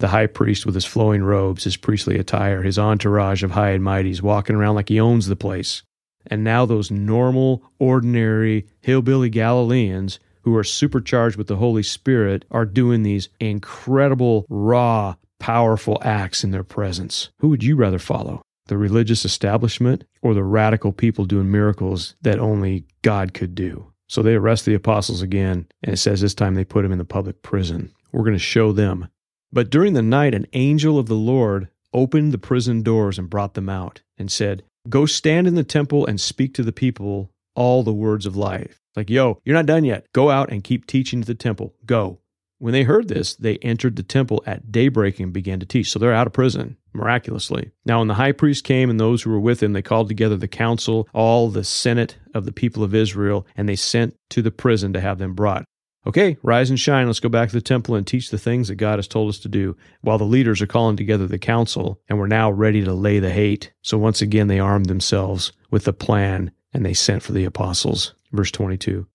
the 0.00 0.08
high 0.08 0.26
priest 0.26 0.66
with 0.66 0.74
his 0.74 0.84
flowing 0.84 1.22
robes, 1.22 1.64
his 1.64 1.76
priestly 1.76 2.18
attire, 2.18 2.62
his 2.62 2.78
entourage 2.78 3.42
of 3.42 3.52
high 3.52 3.70
and 3.70 3.84
mighties, 3.84 4.22
walking 4.22 4.56
around 4.56 4.74
like 4.74 4.88
he 4.88 4.98
owns 4.98 5.26
the 5.26 5.36
place. 5.36 5.82
And 6.26 6.44
now 6.44 6.66
those 6.66 6.90
normal, 6.90 7.62
ordinary, 7.78 8.66
hillbilly 8.80 9.30
Galileans 9.30 10.18
who 10.42 10.56
are 10.56 10.64
supercharged 10.64 11.36
with 11.36 11.46
the 11.46 11.56
Holy 11.56 11.82
Spirit 11.82 12.44
are 12.50 12.64
doing 12.64 13.02
these 13.02 13.28
incredible, 13.40 14.46
raw, 14.48 15.14
powerful 15.38 15.98
acts 16.02 16.44
in 16.44 16.50
their 16.50 16.64
presence. 16.64 17.30
Who 17.38 17.48
would 17.48 17.62
you 17.62 17.76
rather 17.76 17.98
follow? 17.98 18.42
The 18.66 18.78
religious 18.78 19.24
establishment 19.24 20.04
or 20.22 20.34
the 20.34 20.44
radical 20.44 20.92
people 20.92 21.24
doing 21.24 21.50
miracles 21.50 22.14
that 22.22 22.38
only 22.38 22.84
God 23.02 23.34
could 23.34 23.54
do? 23.54 23.92
So 24.08 24.22
they 24.22 24.34
arrest 24.34 24.64
the 24.64 24.74
apostles 24.74 25.22
again, 25.22 25.66
and 25.82 25.94
it 25.94 25.98
says 25.98 26.20
this 26.20 26.34
time 26.34 26.54
they 26.54 26.64
put 26.64 26.82
them 26.82 26.92
in 26.92 26.98
the 26.98 27.04
public 27.04 27.42
prison. 27.42 27.92
We're 28.12 28.24
going 28.24 28.32
to 28.32 28.38
show 28.38 28.72
them 28.72 29.08
but 29.52 29.70
during 29.70 29.94
the 29.94 30.02
night, 30.02 30.34
an 30.34 30.46
angel 30.52 30.98
of 30.98 31.06
the 31.06 31.14
Lord 31.14 31.68
opened 31.92 32.32
the 32.32 32.38
prison 32.38 32.82
doors 32.82 33.18
and 33.18 33.30
brought 33.30 33.54
them 33.54 33.68
out 33.68 34.02
and 34.16 34.30
said, 34.30 34.62
Go 34.88 35.06
stand 35.06 35.46
in 35.46 35.54
the 35.54 35.64
temple 35.64 36.06
and 36.06 36.20
speak 36.20 36.54
to 36.54 36.62
the 36.62 36.72
people 36.72 37.30
all 37.54 37.82
the 37.82 37.92
words 37.92 38.26
of 38.26 38.36
life. 38.36 38.80
Like, 38.96 39.10
yo, 39.10 39.40
you're 39.44 39.56
not 39.56 39.66
done 39.66 39.84
yet. 39.84 40.06
Go 40.12 40.30
out 40.30 40.50
and 40.50 40.64
keep 40.64 40.86
teaching 40.86 41.20
at 41.20 41.26
the 41.26 41.34
temple. 41.34 41.74
Go. 41.84 42.18
When 42.58 42.72
they 42.72 42.82
heard 42.82 43.08
this, 43.08 43.34
they 43.36 43.56
entered 43.58 43.96
the 43.96 44.02
temple 44.02 44.42
at 44.46 44.70
daybreak 44.70 45.18
and 45.18 45.32
began 45.32 45.60
to 45.60 45.66
teach. 45.66 45.90
So 45.90 45.98
they're 45.98 46.12
out 46.12 46.26
of 46.26 46.32
prison 46.32 46.76
miraculously. 46.92 47.70
Now, 47.86 48.00
when 48.00 48.08
the 48.08 48.14
high 48.14 48.32
priest 48.32 48.64
came 48.64 48.90
and 48.90 49.00
those 49.00 49.22
who 49.22 49.30
were 49.30 49.40
with 49.40 49.62
him, 49.62 49.72
they 49.72 49.82
called 49.82 50.08
together 50.08 50.36
the 50.36 50.48
council, 50.48 51.08
all 51.14 51.48
the 51.48 51.64
senate 51.64 52.16
of 52.34 52.44
the 52.44 52.52
people 52.52 52.82
of 52.82 52.94
Israel, 52.94 53.46
and 53.56 53.68
they 53.68 53.76
sent 53.76 54.14
to 54.30 54.42
the 54.42 54.50
prison 54.50 54.92
to 54.92 55.00
have 55.00 55.18
them 55.18 55.34
brought. 55.34 55.64
Okay, 56.06 56.38
rise 56.42 56.70
and 56.70 56.80
shine. 56.80 57.06
Let's 57.06 57.20
go 57.20 57.28
back 57.28 57.50
to 57.50 57.54
the 57.54 57.60
temple 57.60 57.94
and 57.94 58.06
teach 58.06 58.30
the 58.30 58.38
things 58.38 58.68
that 58.68 58.76
God 58.76 58.98
has 58.98 59.06
told 59.06 59.28
us 59.28 59.38
to 59.40 59.48
do. 59.48 59.76
While 60.00 60.16
the 60.16 60.24
leaders 60.24 60.62
are 60.62 60.66
calling 60.66 60.96
together 60.96 61.26
the 61.26 61.38
council, 61.38 62.00
and 62.08 62.18
we're 62.18 62.26
now 62.26 62.50
ready 62.50 62.82
to 62.84 62.94
lay 62.94 63.18
the 63.18 63.30
hate. 63.30 63.72
So 63.82 63.98
once 63.98 64.22
again, 64.22 64.48
they 64.48 64.58
armed 64.58 64.86
themselves 64.86 65.52
with 65.70 65.86
a 65.86 65.92
plan 65.92 66.52
and 66.72 66.86
they 66.86 66.94
sent 66.94 67.22
for 67.22 67.32
the 67.32 67.44
apostles. 67.44 68.14
Verse 68.32 68.50
22. 68.50 69.06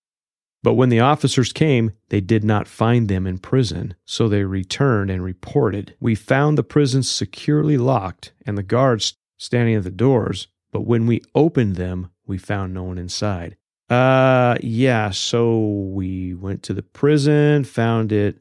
But 0.62 0.74
when 0.74 0.88
the 0.88 1.00
officers 1.00 1.52
came, 1.52 1.92
they 2.08 2.20
did 2.20 2.44
not 2.44 2.68
find 2.68 3.08
them 3.08 3.26
in 3.26 3.38
prison. 3.38 3.94
So 4.04 4.28
they 4.28 4.44
returned 4.44 5.10
and 5.10 5.22
reported 5.22 5.94
We 6.00 6.14
found 6.14 6.56
the 6.56 6.62
prison 6.62 7.02
securely 7.02 7.78
locked 7.78 8.32
and 8.44 8.56
the 8.56 8.62
guards 8.62 9.14
standing 9.36 9.74
at 9.74 9.84
the 9.84 9.90
doors. 9.90 10.48
But 10.72 10.86
when 10.86 11.06
we 11.06 11.22
opened 11.34 11.76
them, 11.76 12.10
we 12.26 12.38
found 12.38 12.74
no 12.74 12.84
one 12.84 12.98
inside. 12.98 13.56
Uh, 13.88 14.56
yeah. 14.62 15.10
So 15.10 15.58
we 15.58 16.34
went 16.34 16.62
to 16.64 16.74
the 16.74 16.82
prison, 16.82 17.64
found 17.64 18.12
it 18.12 18.38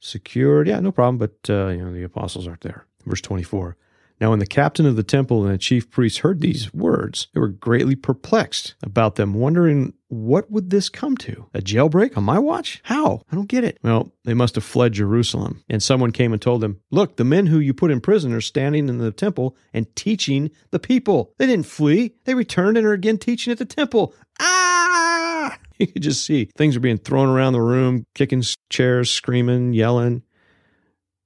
secured. 0.00 0.68
Yeah, 0.68 0.80
no 0.80 0.92
problem. 0.92 1.18
But 1.18 1.36
uh, 1.48 1.68
you 1.68 1.84
know, 1.84 1.92
the 1.92 2.02
apostles 2.02 2.46
aren't 2.46 2.60
there. 2.60 2.86
Verse 3.06 3.20
twenty-four. 3.20 3.76
Now, 4.20 4.30
when 4.30 4.38
the 4.38 4.46
captain 4.46 4.86
of 4.86 4.96
the 4.96 5.02
temple 5.02 5.44
and 5.44 5.52
the 5.52 5.58
chief 5.58 5.90
priests 5.90 6.20
heard 6.20 6.40
these 6.40 6.72
words, 6.72 7.26
they 7.34 7.40
were 7.40 7.48
greatly 7.48 7.96
perplexed 7.96 8.76
about 8.82 9.16
them, 9.16 9.34
wondering 9.34 9.92
what 10.08 10.50
would 10.50 10.70
this 10.70 10.88
come 10.88 11.16
to? 11.18 11.48
A 11.52 11.60
jailbreak 11.60 12.16
on 12.16 12.22
my 12.22 12.38
watch? 12.38 12.80
How? 12.84 13.22
I 13.30 13.34
don't 13.34 13.48
get 13.48 13.64
it. 13.64 13.78
Well, 13.82 14.12
they 14.24 14.34
must 14.34 14.54
have 14.54 14.62
fled 14.62 14.92
Jerusalem. 14.92 15.64
And 15.68 15.82
someone 15.82 16.12
came 16.12 16.32
and 16.32 16.40
told 16.40 16.60
them, 16.60 16.80
Look, 16.92 17.16
the 17.16 17.24
men 17.24 17.46
who 17.46 17.58
you 17.58 17.74
put 17.74 17.90
in 17.90 18.00
prison 18.00 18.32
are 18.32 18.40
standing 18.40 18.88
in 18.88 18.98
the 18.98 19.10
temple 19.10 19.56
and 19.72 19.94
teaching 19.96 20.50
the 20.70 20.78
people. 20.78 21.32
They 21.38 21.46
didn't 21.46 21.66
flee, 21.66 22.14
they 22.24 22.34
returned 22.34 22.78
and 22.78 22.86
are 22.86 22.92
again 22.92 23.18
teaching 23.18 23.50
at 23.50 23.58
the 23.58 23.64
temple. 23.64 24.14
Ah! 24.40 25.58
You 25.76 25.88
could 25.88 26.02
just 26.02 26.24
see 26.24 26.48
things 26.56 26.76
are 26.76 26.80
being 26.80 26.98
thrown 26.98 27.28
around 27.28 27.52
the 27.52 27.60
room, 27.60 28.06
kicking 28.14 28.44
chairs, 28.70 29.10
screaming, 29.10 29.72
yelling. 29.72 30.22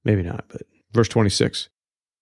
Maybe 0.03 0.23
not, 0.23 0.45
but 0.47 0.63
verse 0.91 1.07
26. 1.07 1.69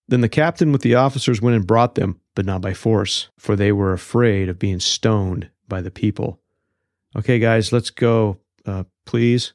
Then 0.07 0.21
the 0.21 0.29
captain 0.29 0.71
with 0.71 0.81
the 0.81 0.95
officers 0.95 1.41
went 1.41 1.55
and 1.55 1.67
brought 1.67 1.95
them, 1.95 2.19
but 2.35 2.45
not 2.45 2.61
by 2.61 2.73
force, 2.73 3.29
for 3.37 3.55
they 3.55 3.71
were 3.71 3.93
afraid 3.93 4.47
of 4.47 4.59
being 4.59 4.79
stoned 4.79 5.49
by 5.67 5.81
the 5.81 5.91
people. 5.91 6.39
Okay, 7.15 7.39
guys, 7.39 7.71
let's 7.71 7.89
go, 7.89 8.37
uh, 8.65 8.83
please. 9.05 9.53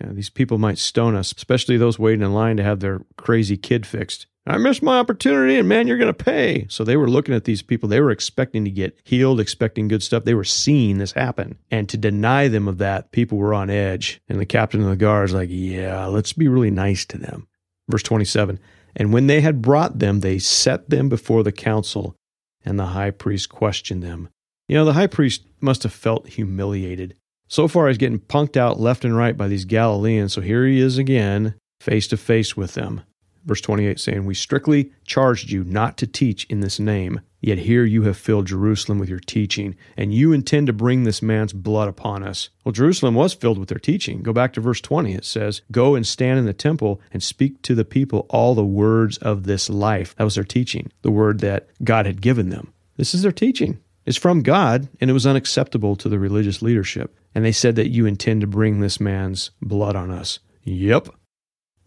Yeah, 0.00 0.08
these 0.12 0.30
people 0.30 0.58
might 0.58 0.78
stone 0.78 1.16
us, 1.16 1.32
especially 1.36 1.76
those 1.76 1.98
waiting 1.98 2.22
in 2.22 2.32
line 2.32 2.56
to 2.58 2.62
have 2.62 2.80
their 2.80 3.00
crazy 3.16 3.56
kid 3.56 3.86
fixed. 3.86 4.26
I 4.46 4.56
missed 4.56 4.82
my 4.82 4.98
opportunity, 4.98 5.58
and 5.58 5.68
man, 5.68 5.86
you're 5.86 5.98
going 5.98 6.14
to 6.14 6.24
pay. 6.24 6.66
So 6.70 6.82
they 6.82 6.96
were 6.96 7.10
looking 7.10 7.34
at 7.34 7.44
these 7.44 7.60
people. 7.60 7.88
They 7.88 8.00
were 8.00 8.10
expecting 8.10 8.64
to 8.64 8.70
get 8.70 8.98
healed, 9.04 9.40
expecting 9.40 9.88
good 9.88 10.02
stuff. 10.02 10.24
They 10.24 10.34
were 10.34 10.44
seeing 10.44 10.98
this 10.98 11.12
happen. 11.12 11.58
And 11.70 11.86
to 11.90 11.98
deny 11.98 12.48
them 12.48 12.66
of 12.66 12.78
that, 12.78 13.12
people 13.12 13.36
were 13.36 13.52
on 13.52 13.68
edge. 13.68 14.22
And 14.26 14.40
the 14.40 14.46
captain 14.46 14.80
of 14.80 14.88
the 14.88 14.96
guard 14.96 15.28
is 15.28 15.34
like, 15.34 15.50
yeah, 15.52 16.06
let's 16.06 16.32
be 16.32 16.48
really 16.48 16.70
nice 16.70 17.04
to 17.06 17.18
them. 17.18 17.46
Verse 17.90 18.02
27 18.02 18.58
and 18.98 19.12
when 19.12 19.28
they 19.28 19.40
had 19.40 19.62
brought 19.62 20.00
them, 20.00 20.20
they 20.20 20.38
set 20.38 20.90
them 20.90 21.08
before 21.08 21.44
the 21.44 21.52
council, 21.52 22.16
and 22.64 22.78
the 22.78 22.86
high 22.86 23.12
priest 23.12 23.48
questioned 23.48 24.02
them. 24.02 24.28
You 24.68 24.76
know, 24.76 24.84
the 24.84 24.92
high 24.94 25.06
priest 25.06 25.44
must 25.60 25.84
have 25.84 25.92
felt 25.92 26.28
humiliated. 26.28 27.14
So 27.46 27.68
far, 27.68 27.88
he's 27.88 27.96
getting 27.96 28.18
punked 28.18 28.56
out 28.56 28.80
left 28.80 29.04
and 29.04 29.16
right 29.16 29.36
by 29.36 29.48
these 29.48 29.64
Galileans, 29.64 30.34
so 30.34 30.40
here 30.40 30.66
he 30.66 30.80
is 30.80 30.98
again, 30.98 31.54
face 31.80 32.08
to 32.08 32.16
face 32.16 32.56
with 32.56 32.74
them. 32.74 33.02
Verse 33.48 33.62
28 33.62 33.98
saying, 33.98 34.26
We 34.26 34.34
strictly 34.34 34.92
charged 35.06 35.50
you 35.50 35.64
not 35.64 35.96
to 35.96 36.06
teach 36.06 36.44
in 36.44 36.60
this 36.60 36.78
name, 36.78 37.22
yet 37.40 37.56
here 37.56 37.82
you 37.82 38.02
have 38.02 38.18
filled 38.18 38.46
Jerusalem 38.46 38.98
with 38.98 39.08
your 39.08 39.20
teaching, 39.20 39.74
and 39.96 40.12
you 40.12 40.34
intend 40.34 40.66
to 40.66 40.74
bring 40.74 41.04
this 41.04 41.22
man's 41.22 41.54
blood 41.54 41.88
upon 41.88 42.22
us. 42.22 42.50
Well, 42.62 42.72
Jerusalem 42.72 43.14
was 43.14 43.32
filled 43.32 43.56
with 43.56 43.70
their 43.70 43.78
teaching. 43.78 44.22
Go 44.22 44.34
back 44.34 44.52
to 44.52 44.60
verse 44.60 44.82
20. 44.82 45.14
It 45.14 45.24
says, 45.24 45.62
Go 45.72 45.94
and 45.94 46.06
stand 46.06 46.38
in 46.38 46.44
the 46.44 46.52
temple 46.52 47.00
and 47.10 47.22
speak 47.22 47.62
to 47.62 47.74
the 47.74 47.86
people 47.86 48.26
all 48.28 48.54
the 48.54 48.62
words 48.62 49.16
of 49.16 49.44
this 49.44 49.70
life. 49.70 50.14
That 50.16 50.24
was 50.24 50.34
their 50.34 50.44
teaching, 50.44 50.92
the 51.00 51.10
word 51.10 51.40
that 51.40 51.68
God 51.82 52.04
had 52.04 52.20
given 52.20 52.50
them. 52.50 52.74
This 52.98 53.14
is 53.14 53.22
their 53.22 53.32
teaching. 53.32 53.80
It's 54.04 54.18
from 54.18 54.42
God, 54.42 54.88
and 55.00 55.08
it 55.08 55.14
was 55.14 55.26
unacceptable 55.26 55.96
to 55.96 56.10
the 56.10 56.18
religious 56.18 56.60
leadership. 56.60 57.16
And 57.34 57.46
they 57.46 57.52
said 57.52 57.76
that 57.76 57.90
you 57.90 58.04
intend 58.04 58.42
to 58.42 58.46
bring 58.46 58.80
this 58.80 59.00
man's 59.00 59.52
blood 59.62 59.96
on 59.96 60.10
us. 60.10 60.38
Yep, 60.64 61.08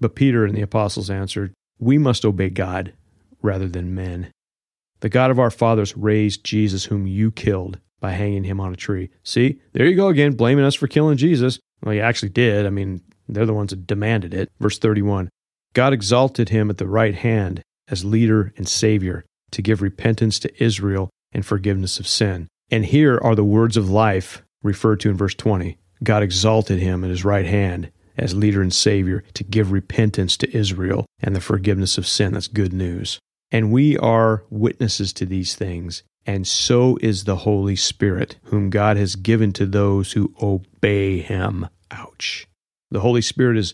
but 0.02 0.16
Peter 0.16 0.44
and 0.44 0.56
the 0.56 0.62
apostles 0.62 1.10
answered, 1.10 1.54
We 1.80 1.98
must 1.98 2.26
obey 2.26 2.50
God 2.50 2.94
rather 3.42 3.70
than 3.70 3.96
men. 3.96 4.32
The 5.00 5.10
God 5.10 5.32
of 5.32 5.40
our 5.40 5.52
fathers 5.52 5.96
raised 5.96 6.44
Jesus, 6.44 6.86
whom 6.86 7.08
you 7.08 7.32
killed 7.32 7.80
by 8.02 8.12
hanging 8.12 8.44
him 8.44 8.60
on 8.60 8.74
a 8.74 8.78
tree. 8.78 9.10
See, 9.24 9.62
there 9.74 9.86
you 9.86 9.96
go 9.96 10.10
again, 10.10 10.34
blaming 10.34 10.66
us 10.66 10.76
for 10.76 10.88
killing 10.88 11.18
Jesus. 11.18 11.60
Well, 11.84 11.96
you 11.96 12.02
actually 12.02 12.30
did. 12.30 12.66
I 12.66 12.70
mean, 12.70 13.02
they're 13.30 13.46
the 13.46 13.54
ones 13.54 13.70
that 13.70 13.88
demanded 13.88 14.34
it. 14.34 14.52
Verse 14.60 14.78
31 14.78 15.30
God 15.74 15.94
exalted 15.94 16.50
him 16.50 16.70
at 16.70 16.78
the 16.78 16.88
right 16.88 17.16
hand 17.16 17.62
as 17.88 18.04
leader 18.04 18.54
and 18.58 18.68
savior 18.68 19.24
to 19.52 19.62
give 19.62 19.82
repentance 19.82 20.40
to 20.40 20.64
Israel 20.64 21.10
and 21.32 21.46
forgiveness 21.46 22.00
of 22.00 22.08
sin. 22.08 22.48
And 22.70 22.86
here 22.86 23.20
are 23.24 23.36
the 23.36 23.44
words 23.44 23.78
of 23.78 23.90
life 23.90 24.44
referred 24.64 25.00
to 25.02 25.10
in 25.10 25.18
verse 25.18 25.36
20 25.36 25.78
God 26.04 26.24
exalted 26.24 26.80
him 26.80 27.04
at 27.04 27.10
his 27.10 27.24
right 27.24 27.46
hand 27.46 27.92
as 28.18 28.36
leader 28.36 28.62
and 28.62 28.74
savior 28.74 29.24
to 29.34 29.44
give 29.44 29.72
repentance 29.72 30.38
to 30.38 30.58
Israel 30.58 31.06
and 31.22 31.36
the 31.36 31.42
forgiveness 31.42 31.98
of 31.98 32.08
sin. 32.08 32.34
That's 32.34 32.48
good 32.48 32.74
news. 32.74 33.20
And 33.52 33.72
we 33.72 33.98
are 33.98 34.44
witnesses 34.50 35.12
to 35.14 35.26
these 35.26 35.56
things, 35.56 36.04
and 36.26 36.48
so 36.48 36.98
is 37.02 37.24
the 37.24 37.38
Holy 37.38 37.76
Spirit, 37.76 38.38
whom 38.44 38.70
God 38.70 38.96
has 38.98 39.16
given 39.16 39.52
to 39.54 39.66
those 39.66 40.14
who 40.14 40.34
obey 40.42 41.20
him. 41.20 41.68
Ouch. 41.92 42.48
The 42.90 43.02
Holy 43.02 43.22
Spirit 43.22 43.58
is 43.58 43.74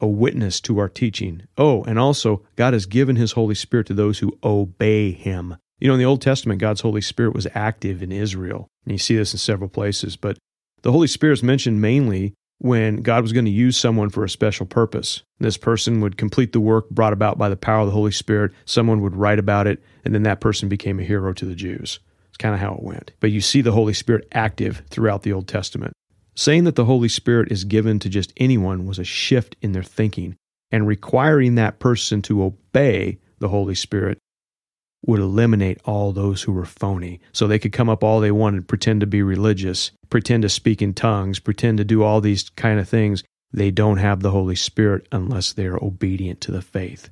a 0.00 0.06
witness 0.06 0.60
to 0.62 0.78
our 0.78 0.88
teaching. 0.88 1.42
Oh, 1.56 1.84
and 1.84 1.98
also, 1.98 2.42
God 2.56 2.72
has 2.72 2.86
given 2.86 3.16
his 3.16 3.32
Holy 3.32 3.54
Spirit 3.54 3.86
to 3.86 3.94
those 3.94 4.18
who 4.18 4.38
obey 4.42 5.12
him. 5.12 5.56
You 5.78 5.88
know, 5.88 5.94
in 5.94 6.00
the 6.00 6.06
Old 6.06 6.22
Testament, 6.22 6.60
God's 6.60 6.80
Holy 6.80 7.00
Spirit 7.00 7.34
was 7.34 7.46
active 7.54 8.02
in 8.02 8.10
Israel. 8.10 8.68
And 8.84 8.92
you 8.92 8.98
see 8.98 9.16
this 9.16 9.32
in 9.32 9.38
several 9.38 9.68
places, 9.68 10.16
but 10.16 10.38
the 10.82 10.92
Holy 10.92 11.06
Spirit 11.06 11.34
is 11.34 11.42
mentioned 11.42 11.80
mainly 11.80 12.34
when 12.58 13.02
God 13.02 13.22
was 13.22 13.32
going 13.32 13.44
to 13.44 13.50
use 13.50 13.76
someone 13.76 14.10
for 14.10 14.24
a 14.24 14.30
special 14.30 14.66
purpose. 14.66 15.22
This 15.38 15.56
person 15.56 16.00
would 16.00 16.16
complete 16.16 16.52
the 16.52 16.60
work 16.60 16.88
brought 16.90 17.12
about 17.12 17.38
by 17.38 17.48
the 17.48 17.56
power 17.56 17.80
of 17.80 17.86
the 17.86 17.92
Holy 17.92 18.12
Spirit. 18.12 18.52
Someone 18.64 19.00
would 19.02 19.16
write 19.16 19.38
about 19.38 19.66
it, 19.66 19.82
and 20.04 20.14
then 20.14 20.22
that 20.22 20.40
person 20.40 20.68
became 20.68 20.98
a 20.98 21.04
hero 21.04 21.32
to 21.32 21.44
the 21.44 21.54
Jews. 21.54 21.98
It's 22.28 22.38
kind 22.38 22.54
of 22.54 22.60
how 22.60 22.74
it 22.74 22.82
went. 22.82 23.12
But 23.20 23.30
you 23.30 23.40
see 23.40 23.60
the 23.60 23.72
Holy 23.72 23.92
Spirit 23.92 24.26
active 24.32 24.82
throughout 24.90 25.22
the 25.22 25.32
Old 25.32 25.46
Testament. 25.46 25.92
Saying 26.34 26.64
that 26.64 26.74
the 26.74 26.84
Holy 26.84 27.08
Spirit 27.08 27.52
is 27.52 27.64
given 27.64 27.98
to 28.00 28.08
just 28.08 28.32
anyone 28.36 28.86
was 28.86 28.98
a 28.98 29.04
shift 29.04 29.56
in 29.62 29.72
their 29.72 29.84
thinking, 29.84 30.36
and 30.72 30.86
requiring 30.86 31.54
that 31.54 31.78
person 31.78 32.22
to 32.22 32.42
obey 32.42 33.18
the 33.38 33.48
Holy 33.48 33.74
Spirit 33.74 34.18
would 35.06 35.20
eliminate 35.20 35.80
all 35.84 36.12
those 36.12 36.42
who 36.42 36.52
were 36.52 36.64
phony. 36.64 37.20
So 37.32 37.46
they 37.46 37.58
could 37.58 37.72
come 37.72 37.88
up 37.88 38.02
all 38.02 38.20
they 38.20 38.30
wanted, 38.30 38.68
pretend 38.68 39.00
to 39.00 39.06
be 39.06 39.22
religious, 39.22 39.90
pretend 40.10 40.42
to 40.42 40.48
speak 40.48 40.82
in 40.82 40.94
tongues, 40.94 41.38
pretend 41.38 41.78
to 41.78 41.84
do 41.84 42.02
all 42.02 42.20
these 42.20 42.48
kind 42.50 42.80
of 42.80 42.88
things. 42.88 43.22
They 43.52 43.70
don't 43.70 43.98
have 43.98 44.20
the 44.20 44.30
Holy 44.30 44.56
Spirit 44.56 45.06
unless 45.12 45.52
they 45.52 45.66
are 45.66 45.82
obedient 45.82 46.40
to 46.42 46.52
the 46.52 46.62
faith. 46.62 47.10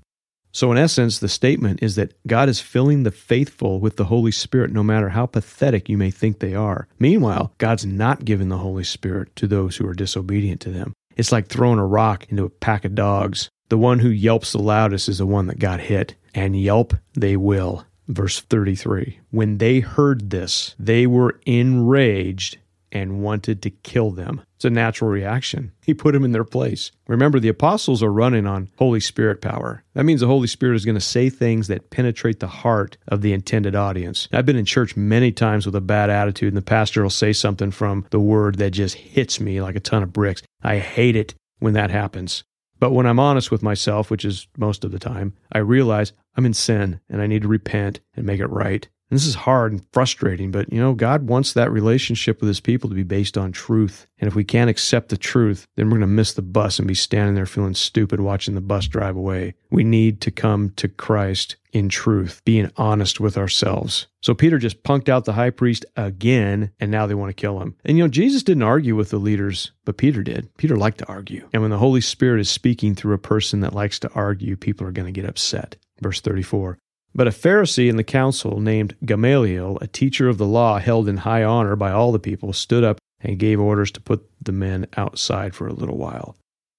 So, 0.54 0.70
in 0.70 0.76
essence, 0.76 1.18
the 1.18 1.30
statement 1.30 1.82
is 1.82 1.96
that 1.96 2.14
God 2.26 2.50
is 2.50 2.60
filling 2.60 3.04
the 3.04 3.10
faithful 3.10 3.80
with 3.80 3.96
the 3.96 4.04
Holy 4.04 4.32
Spirit 4.32 4.70
no 4.70 4.82
matter 4.82 5.08
how 5.08 5.24
pathetic 5.24 5.88
you 5.88 5.96
may 5.96 6.10
think 6.10 6.38
they 6.38 6.54
are. 6.54 6.88
Meanwhile, 6.98 7.54
God's 7.56 7.86
not 7.86 8.26
giving 8.26 8.50
the 8.50 8.58
Holy 8.58 8.84
Spirit 8.84 9.34
to 9.36 9.46
those 9.46 9.76
who 9.76 9.88
are 9.88 9.94
disobedient 9.94 10.60
to 10.62 10.70
them. 10.70 10.92
It's 11.16 11.32
like 11.32 11.48
throwing 11.48 11.78
a 11.78 11.86
rock 11.86 12.26
into 12.28 12.44
a 12.44 12.50
pack 12.50 12.84
of 12.84 12.94
dogs. 12.94 13.48
The 13.70 13.78
one 13.78 14.00
who 14.00 14.10
yelps 14.10 14.52
the 14.52 14.58
loudest 14.58 15.08
is 15.08 15.18
the 15.18 15.26
one 15.26 15.46
that 15.46 15.58
got 15.58 15.80
hit, 15.80 16.16
and 16.34 16.60
yelp 16.60 16.94
they 17.14 17.36
will. 17.36 17.84
Verse 18.08 18.40
33 18.40 19.20
When 19.30 19.58
they 19.58 19.80
heard 19.80 20.30
this, 20.30 20.74
they 20.78 21.06
were 21.06 21.40
enraged 21.46 22.58
and 22.92 23.22
wanted 23.22 23.62
to 23.62 23.70
kill 23.70 24.10
them. 24.10 24.42
It's 24.56 24.66
a 24.66 24.70
natural 24.70 25.10
reaction. 25.10 25.72
He 25.84 25.94
put 25.94 26.12
them 26.12 26.24
in 26.24 26.30
their 26.30 26.44
place. 26.44 26.92
Remember, 27.08 27.40
the 27.40 27.48
apostles 27.48 28.04
are 28.04 28.12
running 28.12 28.46
on 28.46 28.70
Holy 28.78 29.00
Spirit 29.00 29.40
power. 29.40 29.82
That 29.94 30.04
means 30.04 30.20
the 30.20 30.28
Holy 30.28 30.46
Spirit 30.46 30.76
is 30.76 30.84
going 30.84 30.94
to 30.94 31.00
say 31.00 31.28
things 31.28 31.66
that 31.66 31.90
penetrate 31.90 32.38
the 32.38 32.46
heart 32.46 32.96
of 33.08 33.20
the 33.20 33.32
intended 33.32 33.74
audience. 33.74 34.28
I've 34.32 34.46
been 34.46 34.56
in 34.56 34.64
church 34.64 34.96
many 34.96 35.32
times 35.32 35.66
with 35.66 35.74
a 35.74 35.80
bad 35.80 36.08
attitude, 36.08 36.48
and 36.48 36.56
the 36.56 36.62
pastor 36.62 37.02
will 37.02 37.10
say 37.10 37.32
something 37.32 37.72
from 37.72 38.06
the 38.10 38.20
word 38.20 38.58
that 38.58 38.70
just 38.70 38.94
hits 38.94 39.40
me 39.40 39.60
like 39.60 39.74
a 39.74 39.80
ton 39.80 40.04
of 40.04 40.12
bricks. 40.12 40.42
I 40.62 40.78
hate 40.78 41.16
it 41.16 41.34
when 41.58 41.74
that 41.74 41.90
happens. 41.90 42.44
But 42.78 42.92
when 42.92 43.06
I'm 43.06 43.20
honest 43.20 43.50
with 43.50 43.62
myself, 43.62 44.08
which 44.08 44.24
is 44.24 44.46
most 44.56 44.84
of 44.84 44.92
the 44.92 44.98
time, 45.00 45.32
I 45.50 45.58
realize 45.58 46.12
I'm 46.36 46.46
in 46.46 46.54
sin 46.54 47.00
and 47.08 47.20
I 47.20 47.26
need 47.26 47.42
to 47.42 47.48
repent 47.48 48.00
and 48.14 48.26
make 48.26 48.40
it 48.40 48.46
right. 48.46 48.88
And 49.12 49.18
this 49.18 49.26
is 49.26 49.34
hard 49.34 49.72
and 49.72 49.84
frustrating, 49.92 50.50
but 50.50 50.72
you 50.72 50.80
know, 50.80 50.94
God 50.94 51.28
wants 51.28 51.52
that 51.52 51.70
relationship 51.70 52.40
with 52.40 52.48
his 52.48 52.60
people 52.60 52.88
to 52.88 52.96
be 52.96 53.02
based 53.02 53.36
on 53.36 53.52
truth. 53.52 54.06
And 54.18 54.26
if 54.26 54.34
we 54.34 54.42
can't 54.42 54.70
accept 54.70 55.10
the 55.10 55.18
truth, 55.18 55.66
then 55.76 55.88
we're 55.88 55.98
going 55.98 56.00
to 56.00 56.06
miss 56.06 56.32
the 56.32 56.40
bus 56.40 56.78
and 56.78 56.88
be 56.88 56.94
standing 56.94 57.34
there 57.34 57.44
feeling 57.44 57.74
stupid 57.74 58.20
watching 58.20 58.54
the 58.54 58.62
bus 58.62 58.86
drive 58.86 59.14
away. 59.14 59.52
We 59.70 59.84
need 59.84 60.22
to 60.22 60.30
come 60.30 60.70
to 60.76 60.88
Christ 60.88 61.56
in 61.74 61.90
truth, 61.90 62.40
being 62.46 62.70
honest 62.78 63.20
with 63.20 63.36
ourselves. 63.36 64.06
So 64.22 64.32
Peter 64.32 64.58
just 64.58 64.82
punked 64.82 65.10
out 65.10 65.26
the 65.26 65.34
high 65.34 65.50
priest 65.50 65.84
again, 65.94 66.70
and 66.80 66.90
now 66.90 67.06
they 67.06 67.14
want 67.14 67.28
to 67.28 67.38
kill 67.38 67.60
him. 67.60 67.76
And 67.84 67.98
you 67.98 68.04
know, 68.04 68.08
Jesus 68.08 68.42
didn't 68.42 68.62
argue 68.62 68.96
with 68.96 69.10
the 69.10 69.18
leaders, 69.18 69.72
but 69.84 69.98
Peter 69.98 70.22
did. 70.22 70.48
Peter 70.56 70.76
liked 70.76 70.98
to 70.98 71.08
argue. 71.08 71.46
And 71.52 71.60
when 71.60 71.70
the 71.70 71.76
Holy 71.76 72.00
Spirit 72.00 72.40
is 72.40 72.48
speaking 72.48 72.94
through 72.94 73.12
a 73.12 73.18
person 73.18 73.60
that 73.60 73.74
likes 73.74 73.98
to 73.98 74.12
argue, 74.14 74.56
people 74.56 74.86
are 74.86 74.92
going 74.92 75.12
to 75.12 75.20
get 75.20 75.28
upset. 75.28 75.76
Verse 76.02 76.20
34 76.20 76.78
but 77.14 77.28
a 77.28 77.30
Pharisee 77.30 77.90
in 77.90 77.96
the 77.96 78.04
council 78.04 78.58
named 78.58 78.96
Gamaliel, 79.04 79.78
a 79.80 79.86
teacher 79.86 80.28
of 80.28 80.38
the 80.38 80.46
law 80.46 80.78
held 80.78 81.08
in 81.08 81.18
high 81.18 81.44
honor 81.44 81.76
by 81.76 81.92
all 81.92 82.10
the 82.10 82.18
people, 82.18 82.52
stood 82.52 82.84
up 82.84 82.98
and 83.20 83.38
gave 83.38 83.60
orders 83.60 83.90
to 83.92 84.00
put 84.00 84.28
the 84.40 84.52
men 84.52 84.86
outside 84.96 85.54
for 85.54 85.66
a 85.66 85.74
little 85.74 85.98
while. 85.98 86.36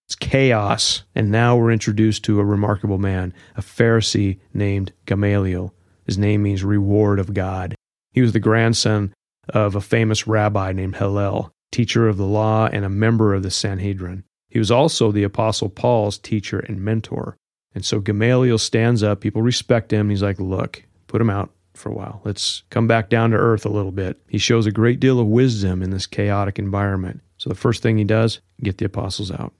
It's 0.07 0.15
chaos, 0.15 1.03
and 1.15 1.31
now 1.31 1.55
we're 1.55 1.71
introduced 1.71 2.23
to 2.25 2.39
a 2.39 2.45
remarkable 2.45 2.97
man, 2.97 3.33
a 3.55 3.61
Pharisee 3.61 4.39
named 4.53 4.91
Gamaliel. 5.05 5.73
His 6.05 6.17
name 6.17 6.43
means 6.43 6.63
reward 6.63 7.19
of 7.19 7.33
God. 7.33 7.75
He 8.11 8.21
was 8.21 8.33
the 8.33 8.39
grandson 8.39 9.13
of 9.49 9.75
a 9.75 9.81
famous 9.81 10.27
rabbi 10.27 10.73
named 10.73 10.97
Hillel, 10.97 11.51
teacher 11.71 12.09
of 12.09 12.17
the 12.17 12.25
law 12.25 12.67
and 12.71 12.83
a 12.83 12.89
member 12.89 13.33
of 13.33 13.43
the 13.43 13.51
Sanhedrin. 13.51 14.23
He 14.49 14.59
was 14.59 14.71
also 14.71 15.11
the 15.11 15.23
Apostle 15.23 15.69
Paul's 15.69 16.17
teacher 16.17 16.59
and 16.59 16.81
mentor. 16.81 17.37
And 17.75 17.85
so 17.85 17.99
Gamaliel 17.99 18.57
stands 18.57 19.03
up, 19.03 19.21
people 19.21 19.41
respect 19.41 19.91
him. 19.91 20.09
He's 20.09 20.23
like, 20.23 20.39
Look, 20.39 20.83
put 21.07 21.21
him 21.21 21.29
out 21.29 21.51
for 21.73 21.89
a 21.89 21.93
while. 21.93 22.21
Let's 22.23 22.63
come 22.69 22.87
back 22.87 23.09
down 23.09 23.31
to 23.31 23.37
earth 23.37 23.65
a 23.65 23.69
little 23.69 23.91
bit. 23.91 24.19
He 24.27 24.37
shows 24.37 24.65
a 24.65 24.71
great 24.71 24.99
deal 24.99 25.19
of 25.19 25.27
wisdom 25.27 25.81
in 25.81 25.89
this 25.89 26.05
chaotic 26.05 26.59
environment. 26.59 27.21
So 27.37 27.49
the 27.49 27.55
first 27.55 27.81
thing 27.81 27.97
he 27.97 28.03
does, 28.03 28.39
get 28.61 28.77
the 28.77 28.85
apostles 28.85 29.31
out. 29.31 29.53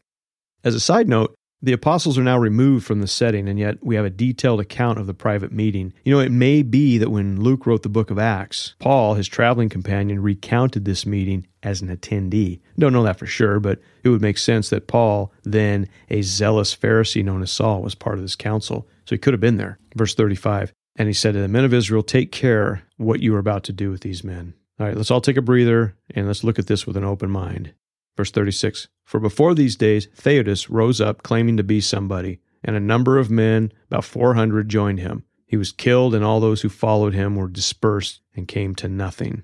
As 0.64 0.76
a 0.76 0.80
side 0.80 1.10
note, 1.10 1.36
the 1.62 1.74
apostles 1.74 2.18
are 2.18 2.24
now 2.24 2.38
removed 2.38 2.86
from 2.86 3.00
the 3.00 3.08
setting, 3.08 3.48
and 3.48 3.58
yet 3.58 3.78
we 3.82 3.96
have 3.96 4.04
a 4.04 4.10
detailed 4.10 4.60
account 4.60 5.00
of 5.00 5.08
the 5.08 5.14
private 5.14 5.54
meeting. 5.54 5.94
You 6.04 6.14
know, 6.14 6.20
it 6.20 6.32
may 6.32 6.62
be 6.62 6.98
that 6.98 7.10
when 7.10 7.42
Luke 7.42 7.66
wrote 7.66 7.84
the 7.84 7.90
book 7.90 8.12
of 8.12 8.20
Acts, 8.20 8.76
Paul, 8.80 9.14
his 9.14 9.30
traveling 9.30 9.70
companion, 9.70 10.22
recounted 10.22 10.84
this 10.84 11.06
meeting 11.06 11.48
as 11.64 11.82
an 11.82 11.96
attendee. 11.96 12.60
Don't 12.78 12.94
know 12.94 13.04
that 13.04 13.20
for 13.20 13.26
sure, 13.26 13.60
but 13.60 13.80
it 14.04 14.10
would 14.10 14.22
make 14.22 14.38
sense 14.38 14.70
that 14.70 14.88
Paul, 14.88 15.32
then 15.44 15.88
a 16.10 16.22
zealous 16.22 16.76
Pharisee 16.76 17.24
known 17.24 17.42
as 17.42 17.52
Saul, 17.52 17.82
was 17.82 17.96
part 17.96 18.16
of 18.16 18.22
this 18.22 18.36
council. 18.36 18.88
So 19.06 19.16
he 19.16 19.20
could 19.20 19.34
have 19.34 19.42
been 19.42 19.58
there. 19.58 19.80
Verse 19.96 20.16
35 20.16 20.74
And 20.96 21.08
he 21.08 21.14
said 21.14 21.34
to 21.34 21.42
the 21.42 21.48
men 21.48 21.66
of 21.66 21.74
Israel, 21.74 22.04
Take 22.04 22.32
care 22.32 22.84
what 22.98 23.22
you 23.22 23.36
are 23.36 23.40
about 23.40 23.64
to 23.66 23.74
do 23.74 23.90
with 23.90 24.02
these 24.02 24.24
men. 24.24 24.54
All 24.80 24.88
right, 24.88 24.98
let's 24.98 25.12
all 25.12 25.22
take 25.22 25.38
a 25.38 25.42
breather 25.42 25.96
and 26.10 26.28
let's 26.28 26.44
look 26.44 26.60
at 26.60 26.68
this 26.68 26.86
with 26.86 26.98
an 26.98 27.04
open 27.04 27.30
mind. 27.30 27.74
Verse 28.18 28.32
36 28.32 28.88
For 29.06 29.20
before 29.20 29.54
these 29.54 29.76
days, 29.76 30.08
Theudas 30.16 30.70
rose 30.70 31.00
up 31.02 31.24
claiming 31.24 31.58
to 31.58 31.64
be 31.64 31.82
somebody, 31.82 32.40
and 32.64 32.76
a 32.76 32.82
number 32.82 33.18
of 33.18 33.30
men, 33.30 33.72
about 33.90 34.06
400, 34.06 34.70
joined 34.70 35.00
him. 35.00 35.26
He 35.46 35.58
was 35.58 35.72
killed, 35.72 36.16
and 36.16 36.24
all 36.24 36.40
those 36.40 36.62
who 36.62 36.70
followed 36.70 37.14
him 37.14 37.36
were 37.36 37.48
dispersed 37.48 38.22
and 38.36 38.48
came 38.48 38.74
to 38.76 38.88
nothing. 38.88 39.44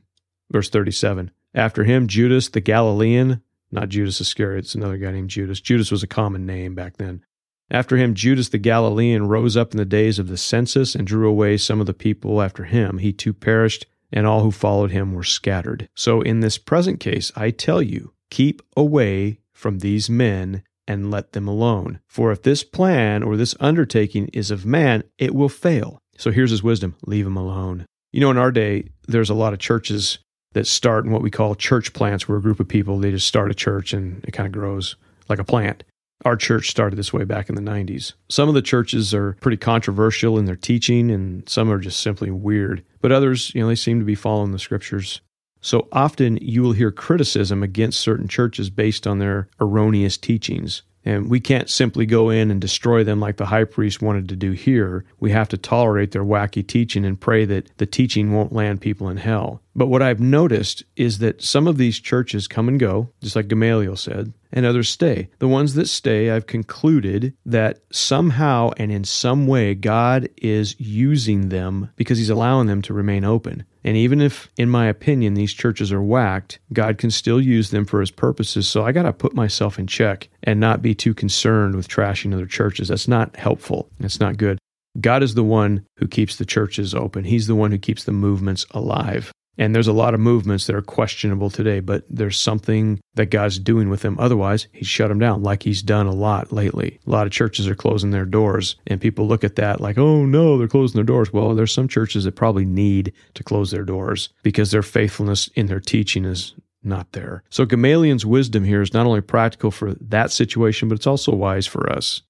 Verse 0.51 0.69
37 0.69 1.31
After 1.53 1.83
him, 1.83 2.07
Judas 2.07 2.49
the 2.49 2.61
Galilean, 2.61 3.41
not 3.71 3.89
Judas 3.89 4.21
Iscariot, 4.21 4.65
it's 4.65 4.75
another 4.75 4.97
guy 4.97 5.11
named 5.11 5.29
Judas. 5.29 5.61
Judas 5.61 5.91
was 5.91 6.03
a 6.03 6.07
common 6.07 6.45
name 6.45 6.75
back 6.75 6.97
then. 6.97 7.23
After 7.71 7.97
him, 7.97 8.13
Judas 8.15 8.49
the 8.49 8.57
Galilean 8.57 9.27
rose 9.27 9.55
up 9.55 9.71
in 9.71 9.77
the 9.77 9.85
days 9.85 10.19
of 10.19 10.27
the 10.27 10.37
census 10.37 10.95
and 10.95 11.05
drew 11.05 11.27
away 11.27 11.57
some 11.57 11.79
of 11.79 11.85
the 11.85 11.93
people 11.93 12.41
after 12.41 12.63
him. 12.63 12.97
He 12.97 13.13
too 13.13 13.33
perished, 13.33 13.85
and 14.11 14.25
all 14.25 14.41
who 14.41 14.51
followed 14.51 14.91
him 14.91 15.13
were 15.13 15.23
scattered. 15.23 15.87
So, 15.95 16.21
in 16.21 16.39
this 16.39 16.57
present 16.57 16.99
case, 16.99 17.31
I 17.35 17.51
tell 17.51 17.81
you, 17.81 18.13
Keep 18.29 18.61
away 18.77 19.39
from 19.51 19.79
these 19.79 20.09
men 20.09 20.63
and 20.87 21.11
let 21.11 21.33
them 21.33 21.47
alone. 21.47 21.99
For 22.07 22.31
if 22.31 22.43
this 22.43 22.63
plan 22.63 23.23
or 23.23 23.37
this 23.37 23.55
undertaking 23.59 24.29
is 24.33 24.51
of 24.51 24.65
man, 24.65 25.03
it 25.17 25.35
will 25.35 25.49
fail. 25.49 25.99
So 26.17 26.31
here's 26.31 26.51
his 26.51 26.63
wisdom 26.63 26.95
leave 27.05 27.25
them 27.25 27.37
alone. 27.37 27.85
You 28.11 28.21
know, 28.21 28.31
in 28.31 28.37
our 28.37 28.51
day, 28.51 28.85
there's 29.07 29.29
a 29.29 29.35
lot 29.35 29.53
of 29.53 29.59
churches 29.59 30.19
that 30.53 30.67
start 30.67 31.05
in 31.05 31.11
what 31.11 31.21
we 31.21 31.31
call 31.31 31.55
church 31.55 31.93
plants, 31.93 32.27
where 32.27 32.37
a 32.37 32.41
group 32.41 32.59
of 32.59 32.67
people, 32.67 32.97
they 32.97 33.11
just 33.11 33.27
start 33.27 33.51
a 33.51 33.55
church 33.55 33.93
and 33.93 34.23
it 34.25 34.31
kind 34.31 34.47
of 34.47 34.53
grows 34.53 34.95
like 35.27 35.39
a 35.39 35.43
plant. 35.43 35.83
Our 36.25 36.35
church 36.35 36.69
started 36.69 36.97
this 36.97 37.13
way 37.13 37.23
back 37.23 37.47
in 37.47 37.55
the 37.55 37.61
90s. 37.61 38.13
Some 38.27 38.49
of 38.49 38.55
the 38.55 38.61
churches 38.61 39.13
are 39.13 39.37
pretty 39.39 39.57
controversial 39.57 40.37
in 40.37 40.45
their 40.45 40.57
teaching, 40.57 41.09
and 41.11 41.47
some 41.47 41.71
are 41.71 41.77
just 41.77 42.01
simply 42.01 42.29
weird. 42.29 42.83
But 42.99 43.13
others, 43.13 43.53
you 43.55 43.61
know, 43.61 43.69
they 43.69 43.75
seem 43.75 43.99
to 43.99 44.05
be 44.05 44.15
following 44.15 44.51
the 44.51 44.59
scriptures 44.59 45.21
so 45.61 45.87
often 45.91 46.37
you 46.41 46.61
will 46.61 46.71
hear 46.71 46.91
criticism 46.91 47.63
against 47.63 47.99
certain 47.99 48.27
churches 48.27 48.69
based 48.69 49.05
on 49.05 49.19
their 49.19 49.49
erroneous 49.59 50.17
teachings. 50.17 50.83
And 51.05 51.29
we 51.29 51.39
can't 51.39 51.69
simply 51.69 52.05
go 52.05 52.29
in 52.29 52.51
and 52.51 52.59
destroy 52.59 53.03
them 53.03 53.19
like 53.19 53.37
the 53.37 53.45
high 53.45 53.63
priest 53.63 54.01
wanted 54.01 54.27
to 54.29 54.35
do 54.35 54.51
here. 54.51 55.05
We 55.19 55.31
have 55.31 55.49
to 55.49 55.57
tolerate 55.57 56.11
their 56.11 56.23
wacky 56.23 56.65
teaching 56.65 57.05
and 57.05 57.19
pray 57.19 57.45
that 57.45 57.77
the 57.77 57.85
teaching 57.85 58.33
won't 58.33 58.53
land 58.53 58.81
people 58.81 59.09
in 59.09 59.17
hell. 59.17 59.61
But 59.75 59.87
what 59.87 60.01
I've 60.01 60.19
noticed 60.19 60.83
is 60.95 61.19
that 61.19 61.41
some 61.41 61.67
of 61.67 61.77
these 61.77 61.99
churches 61.99 62.47
come 62.47 62.67
and 62.67 62.79
go, 62.79 63.09
just 63.21 63.35
like 63.35 63.47
Gamaliel 63.47 63.95
said, 63.95 64.33
and 64.51 64.65
others 64.65 64.89
stay. 64.89 65.29
The 65.39 65.47
ones 65.47 65.75
that 65.75 65.87
stay, 65.87 66.29
I've 66.31 66.47
concluded 66.47 67.33
that 67.45 67.81
somehow 67.91 68.71
and 68.77 68.91
in 68.91 69.03
some 69.03 69.47
way 69.47 69.75
God 69.75 70.29
is 70.37 70.75
using 70.79 71.49
them 71.49 71.89
because 71.95 72.17
He's 72.17 72.29
allowing 72.29 72.67
them 72.67 72.81
to 72.83 72.93
remain 72.93 73.23
open. 73.23 73.63
And 73.83 73.95
even 73.95 74.21
if, 74.21 74.49
in 74.57 74.69
my 74.69 74.87
opinion, 74.87 75.33
these 75.35 75.53
churches 75.53 75.91
are 75.91 76.01
whacked, 76.01 76.59
God 76.73 76.97
can 76.97 77.11
still 77.11 77.39
use 77.39 77.69
them 77.69 77.85
for 77.85 78.01
His 78.01 78.11
purposes. 78.11 78.67
So 78.67 78.83
I 78.83 78.91
got 78.91 79.03
to 79.03 79.13
put 79.13 79.33
myself 79.33 79.79
in 79.79 79.87
check 79.87 80.29
and 80.43 80.59
not 80.59 80.81
be 80.81 80.93
too 80.93 81.13
concerned 81.13 81.75
with 81.75 81.87
trashing 81.87 82.33
other 82.33 82.45
churches. 82.45 82.89
That's 82.89 83.07
not 83.07 83.35
helpful. 83.35 83.89
That's 83.99 84.19
not 84.19 84.37
good. 84.37 84.57
God 84.99 85.23
is 85.23 85.35
the 85.35 85.43
one 85.43 85.85
who 85.97 86.07
keeps 86.07 86.35
the 86.35 86.45
churches 86.45 86.93
open. 86.93 87.23
He's 87.23 87.47
the 87.47 87.55
one 87.55 87.71
who 87.71 87.77
keeps 87.77 88.03
the 88.03 88.11
movements 88.11 88.65
alive. 88.71 89.31
And 89.59 89.75
there's 89.75 89.87
a 89.89 89.93
lot 89.93 90.13
of 90.13 90.21
movements 90.21 90.65
that 90.65 90.75
are 90.75 90.81
questionable 90.81 91.49
today, 91.49 91.81
but 91.81 92.05
there's 92.09 92.39
something 92.39 93.01
that 93.15 93.29
God's 93.29 93.59
doing 93.59 93.89
with 93.89 94.01
them. 94.01 94.17
Otherwise, 94.17 94.67
He'd 94.71 94.87
shut 94.87 95.09
them 95.09 95.19
down, 95.19 95.43
like 95.43 95.63
He's 95.63 95.83
done 95.83 96.07
a 96.07 96.13
lot 96.13 96.53
lately. 96.53 96.97
A 97.05 97.09
lot 97.09 97.27
of 97.27 97.33
churches 97.33 97.67
are 97.67 97.75
closing 97.75 98.11
their 98.11 98.25
doors, 98.25 98.77
and 98.87 99.01
people 99.01 99.27
look 99.27 99.43
at 99.43 99.57
that 99.57 99.81
like, 99.81 99.97
oh 99.97 100.25
no, 100.25 100.57
they're 100.57 100.69
closing 100.69 100.95
their 100.95 101.03
doors. 101.03 101.33
Well, 101.33 101.53
there's 101.53 101.73
some 101.73 101.89
churches 101.89 102.23
that 102.23 102.37
probably 102.37 102.63
need 102.63 103.11
to 103.33 103.43
close 103.43 103.69
their 103.69 103.83
doors 103.83 104.29
because 104.43 104.71
their 104.71 104.81
faithfulness 104.81 105.49
in 105.55 105.65
their 105.65 105.81
teaching 105.81 106.23
is 106.23 106.55
not 106.81 107.11
there. 107.11 107.43
So 107.49 107.65
Gamaliel's 107.65 108.25
wisdom 108.25 108.63
here 108.63 108.81
is 108.81 108.93
not 108.93 109.05
only 109.05 109.19
practical 109.19 109.71
for 109.71 109.93
that 109.95 110.31
situation, 110.31 110.87
but 110.87 110.95
it's 110.95 111.07
also 111.07 111.35
wise 111.35 111.67
for 111.67 111.91
us. 111.91 112.21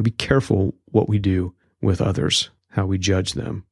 Be 0.00 0.12
careful 0.12 0.76
what 0.84 1.08
we 1.08 1.18
do 1.18 1.54
with 1.82 2.00
others, 2.00 2.50
how 2.70 2.86
we 2.86 2.98
judge 2.98 3.32
them. 3.32 3.64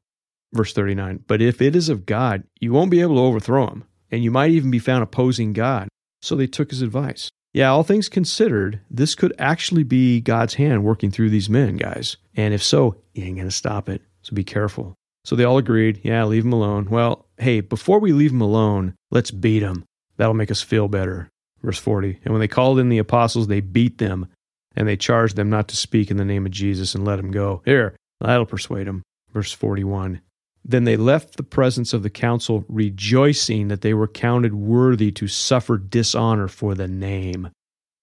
Verse 0.57 0.73
39 0.73 1.25
But 1.27 1.43
if 1.43 1.61
it 1.61 1.77
is 1.77 1.89
of 1.89 2.07
God, 2.07 2.45
you 2.61 2.73
won't 2.73 2.91
be 2.91 3.01
able 3.01 3.17
to 3.17 3.21
overthrow 3.21 3.69
him, 3.69 3.85
and 4.11 4.25
you 4.25 4.31
might 4.31 4.51
even 4.51 4.71
be 4.71 4.79
found 4.79 5.03
opposing 5.03 5.53
God. 5.53 5.89
So 6.23 6.35
they 6.35 6.47
took 6.47 6.71
his 6.71 6.83
advice. 6.83 7.29
Yeah, 7.53 7.71
all 7.71 7.85
things 7.85 8.09
considered, 8.09 8.81
this 8.91 9.15
could 9.15 9.35
actually 9.39 9.83
be 9.83 10.21
God's 10.21 10.55
hand 10.55 10.85
working 10.85 11.11
through 11.11 11.31
these 11.31 11.49
men, 11.49 11.77
guys. 11.77 12.17
And 12.35 12.53
if 12.53 12.63
so, 12.63 12.97
he 13.15 13.23
ain't 13.23 13.37
going 13.37 13.49
to 13.49 13.55
stop 13.55 13.89
it. 13.89 14.03
So 14.23 14.35
be 14.35 14.45
careful. 14.45 14.95
So 15.25 15.37
they 15.37 15.45
all 15.45 15.57
agreed, 15.59 16.01
yeah, 16.05 16.25
leave 16.25 16.45
him 16.45 16.53
alone. 16.53 16.89
Well, 16.91 17.27
hey, 17.39 17.61
before 17.61 17.99
we 17.99 18.13
leave 18.13 18.33
him 18.33 18.43
alone, 18.43 18.95
let's 19.11 19.31
beat 19.31 19.63
him. 19.63 19.85
That'll 20.17 20.35
make 20.35 20.51
us 20.51 20.63
feel 20.63 20.89
better. 20.89 21.29
Verse 21.63 21.79
40 21.79 22.21
And 22.25 22.33
when 22.33 22.41
they 22.41 22.49
called 22.49 22.79
in 22.79 22.89
the 22.89 22.99
apostles, 22.99 23.47
they 23.47 23.61
beat 23.61 23.99
them, 23.99 24.29
and 24.75 24.87
they 24.87 24.97
charged 24.97 25.37
them 25.37 25.51
not 25.51 25.69
to 25.69 25.77
speak 25.77 26.11
in 26.11 26.17
the 26.17 26.25
name 26.25 26.47
of 26.47 26.53
Jesus 26.53 26.95
and 26.95 27.05
let 27.05 27.19
him 27.19 27.31
go. 27.31 27.63
Here, 27.65 27.97
that'll 28.21 28.47
persuade 28.47 28.87
them. 28.87 29.03
Verse 29.33 29.53
41 29.53 30.21
then 30.69 30.85
they 30.85 30.97
left 30.97 31.37
the 31.37 31.45
presence 31.45 31.93
of 31.93 32.03
the 32.03 32.11
council, 32.11 32.65
rejoicing 32.69 33.69
that 33.69 33.83
they 33.83 33.95
were 33.95 34.09
counted 34.09 34.55
worthy 34.55 35.13
to 35.13 35.29
suffer 35.29 35.79
dishonor 35.79 36.49
for 36.49 36.75
the 36.75 36.89
name. 36.89 37.51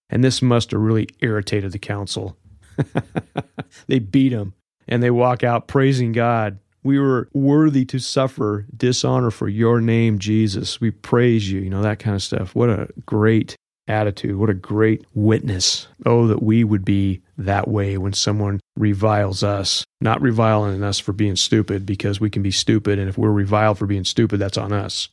And 0.10 0.24
this 0.24 0.42
must 0.42 0.72
have 0.72 0.80
really 0.80 1.10
irritated 1.20 1.74
the 1.74 1.80
council. 1.80 2.38
they 3.88 4.00
beat 4.00 4.32
him 4.32 4.54
and 4.88 5.04
they 5.04 5.12
walk 5.12 5.44
out 5.44 5.68
praising 5.68 6.14
God. 6.14 6.58
We 6.84 7.00
were 7.00 7.28
worthy 7.34 7.84
to 7.86 8.00
suffer 8.00 8.66
dishonor 8.76 9.32
for 9.32 9.50
your 9.50 9.82
name, 9.82 10.20
Jesus. 10.20 10.80
We 10.80 10.92
praise 10.92 11.52
you, 11.52 11.60
you 11.60 11.70
know, 11.70 11.82
that 11.82 12.00
kind 12.00 12.16
of 12.16 12.24
stuff. 12.24 12.56
What 12.56 12.70
a 12.70 12.88
great 13.06 13.56
attitude. 13.88 14.38
What 14.38 14.50
a 14.50 14.54
great 14.54 15.06
witness. 15.14 15.88
Oh, 16.06 16.28
that 16.28 16.42
we 16.42 16.64
would 16.64 16.86
be 16.86 17.22
that 17.38 17.68
way 17.68 17.98
when 17.98 18.14
someone 18.14 18.60
reviles 18.78 19.44
us, 19.44 19.86
not 20.02 20.22
reviling 20.22 20.84
us 20.84 21.00
for 21.00 21.14
being 21.14 21.36
stupid 21.36 21.86
because 21.86 22.20
we 22.20 22.30
can 22.30 22.42
be 22.42 22.52
stupid. 22.52 23.00
And 23.00 23.10
if 23.10 23.18
we're 23.18 23.32
reviled 23.32 23.78
for 23.78 23.86
being 23.86 24.06
stupid, 24.06 24.38
that's 24.38 24.58
on 24.58 24.72
us. 24.72 25.10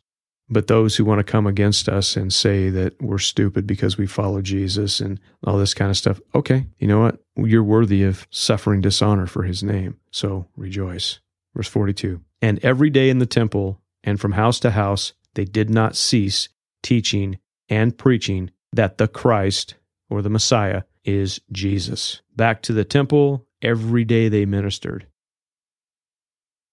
But 0.52 0.66
those 0.66 0.96
who 0.96 1.04
want 1.04 1.20
to 1.20 1.32
come 1.32 1.46
against 1.46 1.88
us 1.88 2.16
and 2.16 2.32
say 2.32 2.70
that 2.70 3.00
we're 3.00 3.18
stupid 3.18 3.68
because 3.68 3.96
we 3.96 4.06
follow 4.08 4.42
Jesus 4.42 4.98
and 4.98 5.20
all 5.46 5.58
this 5.58 5.74
kind 5.74 5.90
of 5.90 5.96
stuff, 5.96 6.20
okay, 6.34 6.66
you 6.78 6.88
know 6.88 7.00
what? 7.00 7.20
You're 7.36 7.62
worthy 7.62 8.02
of 8.02 8.26
suffering 8.30 8.80
dishonor 8.80 9.28
for 9.28 9.44
his 9.44 9.62
name. 9.62 9.98
So 10.10 10.46
rejoice. 10.56 11.20
Verse 11.54 11.68
42 11.68 12.20
And 12.42 12.58
every 12.64 12.90
day 12.90 13.10
in 13.10 13.20
the 13.20 13.26
temple 13.26 13.80
and 14.02 14.20
from 14.20 14.32
house 14.32 14.58
to 14.60 14.72
house, 14.72 15.12
they 15.34 15.44
did 15.44 15.70
not 15.70 15.96
cease 15.96 16.48
teaching 16.82 17.38
and 17.68 17.96
preaching 17.96 18.50
that 18.72 18.98
the 18.98 19.08
Christ 19.08 19.74
or 20.08 20.22
the 20.22 20.30
Messiah 20.30 20.82
is 21.04 21.40
Jesus. 21.52 22.22
Back 22.36 22.62
to 22.62 22.72
the 22.72 22.84
temple, 22.84 23.46
every 23.62 24.04
day 24.04 24.28
they 24.28 24.44
ministered. 24.44 25.06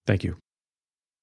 Thank 0.05 0.23
you. 0.23 0.37